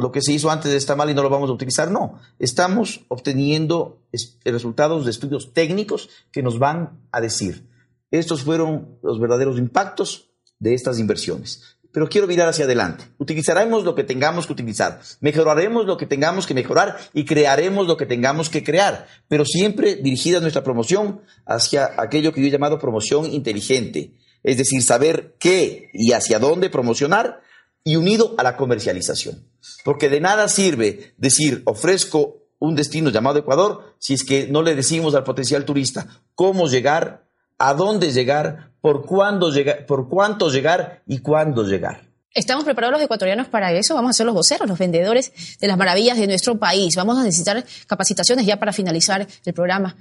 lo 0.00 0.12
que 0.12 0.22
se 0.22 0.32
hizo 0.32 0.50
antes 0.50 0.72
está 0.72 0.96
mal 0.96 1.10
y 1.10 1.14
no 1.14 1.22
lo 1.22 1.30
vamos 1.30 1.50
a 1.50 1.52
utilizar. 1.52 1.90
No, 1.90 2.18
estamos 2.38 3.04
obteniendo 3.08 4.02
resultados 4.44 5.04
de 5.04 5.10
estudios 5.10 5.52
técnicos 5.52 6.08
que 6.32 6.42
nos 6.42 6.58
van 6.58 7.00
a 7.12 7.20
decir, 7.20 7.68
estos 8.10 8.42
fueron 8.42 8.98
los 9.02 9.20
verdaderos 9.20 9.58
impactos 9.58 10.30
de 10.58 10.74
estas 10.74 10.98
inversiones. 10.98 11.76
Pero 11.92 12.08
quiero 12.08 12.28
mirar 12.28 12.48
hacia 12.48 12.66
adelante. 12.66 13.04
Utilizaremos 13.18 13.82
lo 13.84 13.96
que 13.96 14.04
tengamos 14.04 14.46
que 14.46 14.52
utilizar, 14.52 15.00
mejoraremos 15.20 15.86
lo 15.86 15.96
que 15.96 16.06
tengamos 16.06 16.46
que 16.46 16.54
mejorar 16.54 16.98
y 17.12 17.24
crearemos 17.24 17.88
lo 17.88 17.96
que 17.96 18.06
tengamos 18.06 18.48
que 18.48 18.62
crear, 18.62 19.08
pero 19.28 19.44
siempre 19.44 19.96
dirigida 19.96 20.40
nuestra 20.40 20.62
promoción 20.62 21.20
hacia 21.46 21.90
aquello 21.98 22.32
que 22.32 22.40
yo 22.40 22.46
he 22.46 22.50
llamado 22.50 22.78
promoción 22.78 23.26
inteligente, 23.26 24.12
es 24.44 24.56
decir, 24.56 24.82
saber 24.82 25.34
qué 25.40 25.90
y 25.92 26.12
hacia 26.12 26.38
dónde 26.38 26.70
promocionar 26.70 27.42
y 27.84 27.96
unido 27.96 28.34
a 28.38 28.42
la 28.42 28.56
comercialización. 28.56 29.46
Porque 29.84 30.08
de 30.08 30.20
nada 30.20 30.48
sirve 30.48 31.14
decir, 31.16 31.62
ofrezco 31.66 32.40
un 32.58 32.74
destino 32.74 33.10
llamado 33.10 33.38
Ecuador 33.38 33.94
si 33.98 34.14
es 34.14 34.24
que 34.24 34.46
no 34.46 34.62
le 34.62 34.74
decimos 34.74 35.14
al 35.14 35.24
potencial 35.24 35.64
turista 35.64 36.06
cómo 36.34 36.68
llegar, 36.68 37.26
a 37.58 37.74
dónde 37.74 38.12
llegar, 38.12 38.72
por 38.80 39.04
cuándo 39.04 39.50
llegar, 39.50 39.86
por 39.86 40.08
cuánto 40.08 40.50
llegar 40.50 41.02
y 41.06 41.18
cuándo 41.18 41.64
llegar. 41.64 42.08
¿Estamos 42.32 42.64
preparados 42.64 42.92
los 42.92 43.02
ecuatorianos 43.02 43.48
para 43.48 43.72
eso? 43.72 43.94
Vamos 43.94 44.10
a 44.10 44.12
ser 44.12 44.26
los 44.26 44.34
voceros, 44.34 44.68
los 44.68 44.78
vendedores 44.78 45.32
de 45.58 45.66
las 45.66 45.76
maravillas 45.76 46.16
de 46.16 46.28
nuestro 46.28 46.58
país. 46.58 46.94
Vamos 46.94 47.18
a 47.18 47.24
necesitar 47.24 47.64
capacitaciones 47.88 48.46
ya 48.46 48.56
para 48.58 48.72
finalizar 48.72 49.26
el 49.44 49.52
programa. 49.52 49.96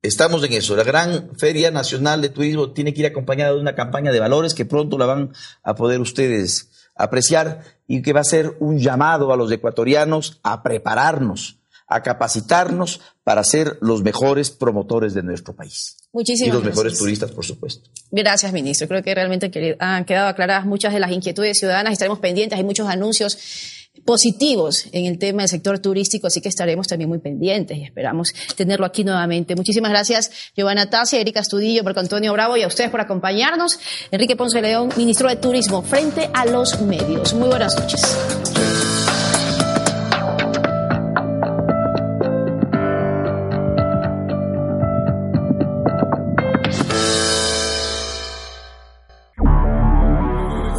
Estamos 0.00 0.44
en 0.44 0.52
eso. 0.52 0.76
La 0.76 0.84
gran 0.84 1.30
Feria 1.36 1.70
Nacional 1.70 2.22
de 2.22 2.28
Turismo 2.28 2.72
tiene 2.72 2.94
que 2.94 3.00
ir 3.00 3.06
acompañada 3.06 3.52
de 3.54 3.60
una 3.60 3.74
campaña 3.74 4.12
de 4.12 4.20
valores 4.20 4.54
que 4.54 4.64
pronto 4.64 4.96
la 4.96 5.06
van 5.06 5.32
a 5.64 5.74
poder 5.74 6.00
ustedes 6.00 6.71
apreciar 6.94 7.62
y 7.86 8.02
que 8.02 8.12
va 8.12 8.20
a 8.20 8.24
ser 8.24 8.56
un 8.60 8.78
llamado 8.78 9.32
a 9.32 9.36
los 9.36 9.50
ecuatorianos 9.50 10.40
a 10.42 10.62
prepararnos, 10.62 11.58
a 11.86 12.02
capacitarnos 12.02 13.00
para 13.24 13.44
ser 13.44 13.78
los 13.80 14.02
mejores 14.02 14.50
promotores 14.50 15.14
de 15.14 15.22
nuestro 15.22 15.54
país. 15.54 15.96
Muchísimas 16.12 16.48
Y 16.48 16.52
los 16.52 16.64
mejores 16.64 16.98
turistas, 16.98 17.30
por 17.30 17.44
supuesto. 17.44 17.90
Gracias, 18.10 18.52
ministro. 18.52 18.86
Creo 18.88 19.02
que 19.02 19.14
realmente 19.14 19.76
han 19.78 20.04
quedado 20.04 20.28
aclaradas 20.28 20.66
muchas 20.66 20.92
de 20.92 21.00
las 21.00 21.10
inquietudes 21.10 21.58
ciudadanas. 21.58 21.92
Estaremos 21.92 22.18
pendientes. 22.18 22.58
Hay 22.58 22.64
muchos 22.64 22.88
anuncios 22.88 23.81
positivos 24.04 24.86
en 24.92 25.06
el 25.06 25.18
tema 25.18 25.42
del 25.42 25.48
sector 25.48 25.78
turístico, 25.78 26.26
así 26.26 26.40
que 26.40 26.48
estaremos 26.48 26.88
también 26.88 27.08
muy 27.08 27.18
pendientes 27.18 27.78
y 27.78 27.84
esperamos 27.84 28.32
tenerlo 28.56 28.86
aquí 28.86 29.04
nuevamente. 29.04 29.54
Muchísimas 29.54 29.90
gracias, 29.90 30.30
Giovanna 30.56 30.90
Tassi, 30.90 31.16
Erika 31.16 31.40
Estudillo, 31.40 31.84
Marco 31.84 32.00
Antonio 32.00 32.32
Bravo 32.32 32.56
y 32.56 32.62
a 32.62 32.66
ustedes 32.66 32.90
por 32.90 33.00
acompañarnos. 33.00 33.78
Enrique 34.10 34.36
Ponce 34.36 34.60
León, 34.60 34.90
ministro 34.96 35.28
de 35.28 35.36
Turismo, 35.36 35.82
frente 35.82 36.30
a 36.32 36.44
los 36.46 36.80
medios. 36.80 37.34
Muy 37.34 37.48
buenas 37.48 37.78
noches. 37.78 38.00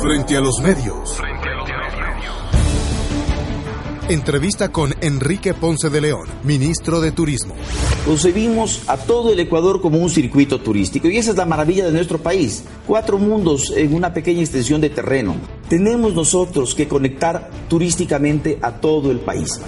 Frente 0.01 0.35
a 0.35 0.41
los 0.41 0.59
medios. 0.61 1.32
Entrevista 4.09 4.69
con 4.69 4.93
Enrique 4.99 5.53
Ponce 5.53 5.89
de 5.89 6.01
León, 6.01 6.27
ministro 6.43 6.99
de 6.99 7.13
Turismo. 7.13 7.55
Concebimos 8.05 8.81
a 8.87 8.97
todo 8.97 9.31
el 9.31 9.39
Ecuador 9.39 9.81
como 9.81 9.97
un 9.97 10.09
circuito 10.09 10.59
turístico 10.59 11.07
y 11.07 11.17
esa 11.17 11.31
es 11.31 11.37
la 11.37 11.45
maravilla 11.45 11.85
de 11.85 11.93
nuestro 11.93 12.17
país. 12.17 12.65
Cuatro 12.85 13.17
mundos 13.17 13.71
en 13.73 13.93
una 13.93 14.13
pequeña 14.13 14.41
extensión 14.41 14.81
de 14.81 14.89
terreno. 14.89 15.37
Tenemos 15.69 16.13
nosotros 16.13 16.75
que 16.75 16.89
conectar 16.89 17.49
turísticamente 17.69 18.59
a 18.61 18.73
todo 18.73 19.09
el 19.09 19.21
país. 19.21 19.61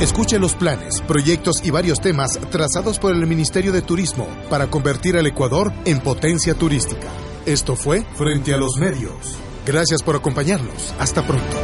Escuche 0.00 0.40
los 0.40 0.54
planes, 0.54 1.00
proyectos 1.06 1.62
y 1.62 1.70
varios 1.70 2.00
temas 2.00 2.40
trazados 2.50 2.98
por 2.98 3.14
el 3.14 3.24
Ministerio 3.24 3.70
de 3.70 3.82
Turismo 3.82 4.26
para 4.50 4.68
convertir 4.68 5.16
al 5.16 5.26
Ecuador 5.28 5.72
en 5.84 6.00
potencia 6.00 6.54
turística. 6.54 7.06
Esto 7.46 7.76
fue 7.76 8.04
Frente 8.16 8.52
a 8.52 8.56
los 8.56 8.76
Medios. 8.78 9.38
Gracias 9.64 10.02
por 10.02 10.16
acompañarnos. 10.16 10.92
Hasta 10.98 11.24
pronto. 11.24 11.56